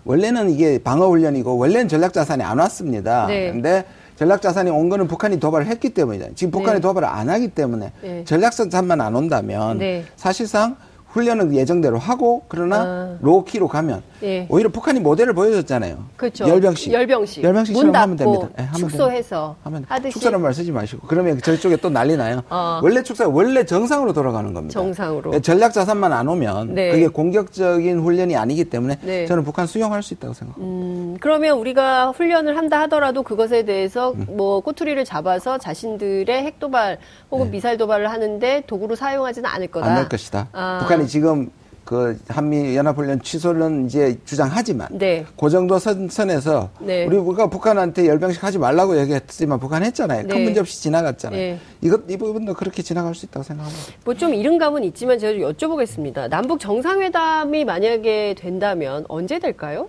원래는 0.05 0.49
이게 0.51 0.79
방어 0.81 1.09
훈련이고 1.09 1.57
원래는 1.57 1.89
전략 1.89 2.13
자산이 2.13 2.41
안 2.43 2.57
왔습니다. 2.59 3.27
네. 3.27 3.51
근데 3.51 3.83
전략 4.15 4.41
자산이 4.41 4.69
온 4.69 4.89
거는 4.89 5.07
북한이 5.07 5.39
도발을 5.39 5.67
했기 5.67 5.89
때문이잖아요. 5.89 6.35
지금 6.35 6.51
북한이 6.51 6.75
네. 6.77 6.81
도발을 6.81 7.07
안 7.07 7.29
하기 7.29 7.49
때문에 7.49 7.91
네. 8.01 8.23
전략 8.25 8.53
자산만 8.53 9.01
안 9.01 9.15
온다면 9.15 9.77
네. 9.77 10.05
사실상 10.15 10.77
훈련은 11.15 11.53
예정대로 11.55 11.97
하고 11.97 12.43
그러나 12.49 12.75
아. 12.81 13.17
로키로 13.21 13.69
가면 13.69 14.03
예. 14.23 14.45
오히려 14.49 14.67
북한이 14.69 14.99
모델을 14.99 15.33
보여줬잖아요. 15.33 15.97
그렇죠. 16.17 16.45
열병식. 16.47 16.91
열병식. 16.91 17.41
열병식처럼 17.43 17.95
하면 17.95 18.17
됩니다. 18.17 18.49
네, 18.57 18.63
하면 18.65 18.75
축소해서 18.79 19.55
하면 19.63 19.85
하듯이. 19.87 20.11
축소란 20.11 20.41
말 20.41 20.53
쓰지 20.53 20.73
마시고 20.73 21.07
그러면 21.07 21.39
저쪽에 21.41 21.77
또 21.77 21.89
난리 21.89 22.17
나요. 22.17 22.41
어. 22.49 22.81
원래 22.83 23.01
축소 23.01 23.31
원래 23.33 23.65
정상으로 23.65 24.11
돌아가는 24.11 24.53
겁니다. 24.53 24.73
정상으로. 24.73 25.31
네, 25.31 25.39
전략 25.39 25.71
자산만 25.71 26.11
안 26.11 26.27
오면 26.27 26.75
네. 26.75 26.91
그게 26.91 27.07
공격적인 27.07 28.01
훈련이 28.01 28.35
아니기 28.35 28.65
때문에 28.65 28.97
네. 29.01 29.25
저는 29.25 29.45
북한 29.45 29.67
수용할 29.67 30.03
수 30.03 30.13
있다고 30.15 30.33
생각합니다. 30.33 30.69
음, 30.69 31.17
그러면 31.21 31.57
우리가 31.57 32.09
훈련을 32.11 32.57
한다 32.57 32.81
하더라도 32.81 33.23
그것에 33.23 33.63
대해서 33.63 34.11
음. 34.11 34.25
뭐 34.31 34.59
꼬투리를 34.59 35.01
잡아서 35.05 35.57
자신들의 35.59 36.43
핵 36.43 36.59
도발 36.59 36.97
혹은 37.31 37.45
네. 37.45 37.51
미사일 37.51 37.77
도발을 37.77 38.11
하는데 38.11 38.63
도구로 38.67 38.95
사용하지는 38.95 39.49
않을 39.49 39.67
거다. 39.67 39.85
안 39.85 39.95
할 39.95 40.09
것이다. 40.09 40.49
아. 40.51 40.79
북한이 40.81 41.04
지금 41.07 41.49
그 41.83 42.17
한미 42.27 42.75
연합훈련 42.75 43.21
취소는 43.21 43.85
이제 43.85 44.17
주장하지만 44.25 44.87
네. 44.91 45.23
그 45.39 45.49
정도 45.51 45.77
선, 45.77 46.09
선에서 46.09 46.71
네. 46.79 47.05
우리 47.05 47.15
우리가 47.15 47.47
북한한테 47.47 48.07
열병식 48.07 48.43
하지 48.43 48.57
말라고 48.57 48.97
얘기했지만 48.99 49.59
북한 49.59 49.83
했잖아요. 49.83 50.23
네. 50.23 50.27
큰 50.27 50.43
문제 50.45 50.59
없이 50.59 50.81
지나갔잖아요. 50.81 51.39
네. 51.39 51.59
이것 51.81 52.01
이 52.09 52.17
부분도 52.17 52.55
그렇게 52.55 52.81
지나갈 52.81 53.13
수 53.13 53.27
있다고 53.27 53.43
생각합니다. 53.43 53.83
뭐 54.03 54.15
좀 54.15 54.33
이른 54.33 54.57
감은 54.57 54.83
있지만 54.85 55.19
제가 55.19 55.47
여쭤보겠습니다. 55.51 56.27
남북 56.27 56.59
정상회담이 56.59 57.65
만약에 57.65 58.33
된다면 58.35 59.05
언제 59.07 59.37
될까요? 59.37 59.87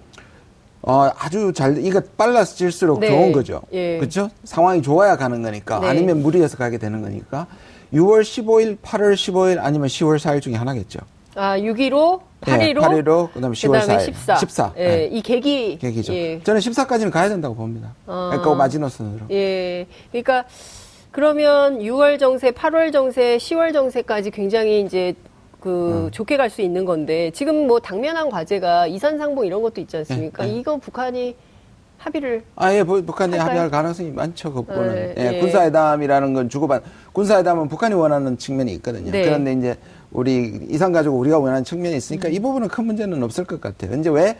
어, 0.82 1.10
아주 1.18 1.52
잘, 1.54 1.78
이거 1.84 2.00
빨라질수록 2.18 3.00
네. 3.00 3.08
좋은 3.08 3.32
거죠. 3.32 3.62
예. 3.72 3.96
그렇죠? 3.98 4.28
상황이 4.44 4.82
좋아야 4.82 5.16
가는 5.16 5.42
거니까. 5.42 5.80
네. 5.80 5.88
아니면 5.88 6.22
무리해서 6.22 6.56
가게 6.58 6.76
되는 6.78 7.00
거니까. 7.00 7.46
6월 7.92 8.22
15일, 8.22 8.78
8월 8.78 9.14
15일, 9.14 9.58
아니면 9.60 9.88
10월 9.88 10.16
4일 10.18 10.40
중에 10.42 10.54
하나겠죠. 10.54 11.00
아, 11.34 11.56
6.15, 11.58 12.20
8.15, 12.40 12.58
네, 12.58 12.74
8.15 12.74 13.32
그다음에 13.32 13.54
10월 13.54 13.80
4일. 13.80 14.00
14. 14.06 14.36
14. 14.36 14.72
예, 14.78 14.86
네. 14.88 15.08
이 15.12 15.20
계기. 15.22 15.78
계기죠. 15.78 16.14
예. 16.14 16.40
저는 16.42 16.60
14까지는 16.60 17.10
가야 17.10 17.28
된다고 17.28 17.54
봅니다. 17.54 17.94
아. 18.06 18.30
그러니까 18.32 18.54
마지노선으로. 18.54 19.26
예. 19.30 19.86
그러니까 20.10 20.44
그러면 21.10 21.78
6월 21.80 22.18
정세, 22.18 22.50
8월 22.50 22.92
정세, 22.92 23.36
10월 23.36 23.72
정세까지 23.72 24.30
굉장히 24.30 24.80
이제 24.82 25.14
그 25.60 26.06
음. 26.06 26.10
좋게 26.10 26.36
갈 26.36 26.48
수 26.50 26.62
있는 26.62 26.84
건데 26.84 27.30
지금 27.32 27.66
뭐 27.66 27.80
당면한 27.80 28.30
과제가 28.30 28.86
이산상봉 28.86 29.46
이런 29.46 29.62
것도 29.62 29.80
있지 29.80 29.96
않습니까? 29.98 30.44
네, 30.44 30.52
네. 30.52 30.58
이거 30.58 30.76
북한이 30.76 31.34
합의를 32.06 32.42
아예 32.54 32.84
북한이 32.84 33.32
할까요? 33.32 33.48
합의할 33.48 33.70
가능성이 33.70 34.10
많죠. 34.12 34.52
그거는 34.52 35.14
네, 35.14 35.34
예, 35.34 35.40
군사회담이라는 35.40 36.34
건 36.34 36.48
주고받 36.48 36.82
군사회담은 37.12 37.68
북한이 37.68 37.94
원하는 37.94 38.38
측면이 38.38 38.72
있거든요. 38.74 39.10
네. 39.10 39.24
그런데 39.24 39.52
이제 39.52 39.76
우리 40.12 40.60
이상 40.70 40.92
가지고 40.92 41.16
우리가 41.18 41.38
원하는 41.38 41.64
측면이 41.64 41.96
있으니까 41.96 42.28
음. 42.28 42.32
이 42.32 42.38
부분은 42.38 42.68
큰 42.68 42.84
문제는 42.86 43.22
없을 43.22 43.44
것 43.44 43.60
같아요. 43.60 43.98
이제 43.98 44.08
왜 44.08 44.36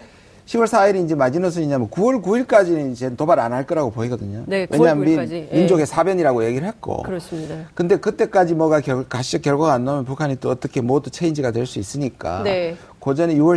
10월 0.47 0.67
4일이 0.69 1.05
이제 1.05 1.17
마지노선이냐면 1.17 1.91
9월 1.91 2.23
9일까지는 2.23 2.93
이제 2.93 3.13
도발 3.17 3.41
안 3.41 3.53
할 3.53 3.67
거라고 3.67 3.91
보이거든요. 3.91 4.45
네, 4.47 4.69
왜냐하면 4.71 5.05
민, 5.05 5.19
민족의 5.51 5.81
예. 5.81 5.85
사변이라고 5.87 6.45
얘기를 6.45 6.69
했고. 6.69 7.03
그렇습니다. 7.03 7.57
근데 7.75 7.97
그때까지 7.97 8.55
뭐가 8.55 8.81
결, 8.81 9.09
가시적 9.09 9.43
결과가 9.43 9.73
안 9.73 9.85
나오면 9.85 10.05
북한이 10.05 10.37
또 10.37 10.51
어떻게 10.51 10.81
모두 10.81 11.11
체인지가 11.11 11.51
될 11.51 11.67
수 11.67 11.81
있으니까. 11.81 12.45
네. 12.45 12.77
그 13.01 13.13
전에 13.13 13.35
6월 13.35 13.57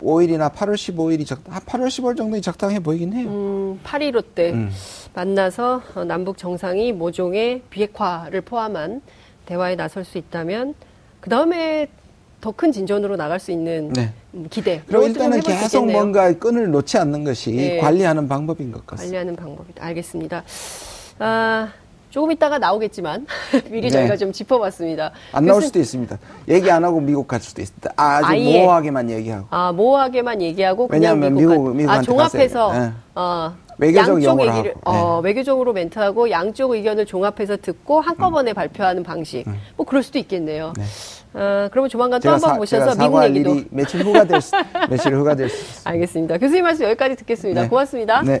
15일이나 0.00 0.52
8월 0.52 0.74
15일이 0.74 1.26
적, 1.26 1.40
한 1.48 1.62
8월 1.62 1.86
15일 1.86 2.16
정도 2.16 2.40
적당해 2.40 2.80
보이긴 2.80 3.12
해요. 3.12 3.28
음, 3.28 3.80
8.15 3.84 4.24
때 4.34 4.52
음. 4.52 4.70
만나서 5.14 5.82
어, 5.94 6.04
남북 6.04 6.38
정상이 6.38 6.92
모종의 6.92 7.62
비핵화를 7.70 8.40
포함한 8.42 9.02
대화에 9.46 9.76
나설 9.76 10.04
수 10.04 10.18
있다면 10.18 10.74
그 11.20 11.30
다음에 11.30 11.88
더 12.40 12.52
큰 12.52 12.72
진전으로 12.72 13.16
나갈 13.16 13.40
수 13.40 13.52
있는 13.52 13.90
네. 13.94 14.12
음, 14.34 14.46
기대. 14.50 14.82
그리고 14.86 15.06
일단은 15.06 15.40
계속 15.40 15.90
뭔가 15.90 16.30
끈을 16.34 16.70
놓지 16.70 16.98
않는 16.98 17.24
것이 17.24 17.52
네. 17.52 17.78
관리하는 17.78 18.28
방법인 18.28 18.70
것 18.70 18.86
같습니다. 18.86 19.16
관리하는 19.16 19.34
방법이다. 19.34 19.82
알겠습니다. 19.82 20.44
아, 21.20 21.72
조금 22.14 22.30
있다가 22.30 22.58
나오겠지만 22.58 23.26
미리 23.72 23.82
네. 23.82 23.90
저희가 23.90 24.16
좀 24.16 24.30
짚어봤습니다. 24.30 25.10
안 25.32 25.46
나올 25.46 25.60
수도 25.62 25.80
있습니다. 25.80 26.16
얘기 26.46 26.70
안 26.70 26.84
하고 26.84 27.00
미국 27.00 27.26
갈 27.26 27.40
수도 27.40 27.60
있습니다. 27.60 27.92
아주 27.96 28.26
아예. 28.28 28.60
모호하게만 28.60 29.10
얘기하고. 29.10 29.46
아 29.50 29.72
모호하게만 29.72 30.40
얘기하고 30.40 30.86
왜냐하면 30.92 31.34
미국 31.34 31.74
미국 31.74 31.90
아 31.90 32.02
종합해서 32.02 32.72
네. 32.72 32.92
어, 33.16 33.56
외교적 33.78 34.22
양쪽 34.22 34.46
얘기를 34.46 34.74
어, 34.84 34.92
네. 34.92 34.98
어, 35.00 35.20
외교적으로 35.24 35.72
멘트하고 35.72 36.30
양쪽 36.30 36.70
의견을 36.70 37.04
종합해서 37.04 37.56
듣고 37.56 38.00
한꺼번에 38.00 38.52
음. 38.52 38.54
발표하는 38.54 39.02
방식. 39.02 39.48
음. 39.48 39.58
뭐 39.76 39.84
그럴 39.84 40.04
수도 40.04 40.20
있겠네요. 40.20 40.72
네. 40.76 40.84
어, 41.36 41.68
그러면 41.72 41.88
조만간 41.88 42.20
또 42.20 42.30
한번 42.30 42.58
모셔서 42.58 42.94
미국 42.94 43.24
얘기도 43.24 43.56
며칠 43.70 44.04
후가 44.04 44.22
될 44.22 44.40
수, 44.40 44.52
며칠 44.88 45.16
후가 45.16 45.34
될 45.34 45.48
수. 45.48 45.88
알겠습니다. 45.88 46.38
교수님 46.38 46.62
말씀 46.62 46.84
여기까지 46.84 47.16
듣겠습니다. 47.16 47.62
네. 47.62 47.68
고맙습니다. 47.68 48.22
네. 48.22 48.40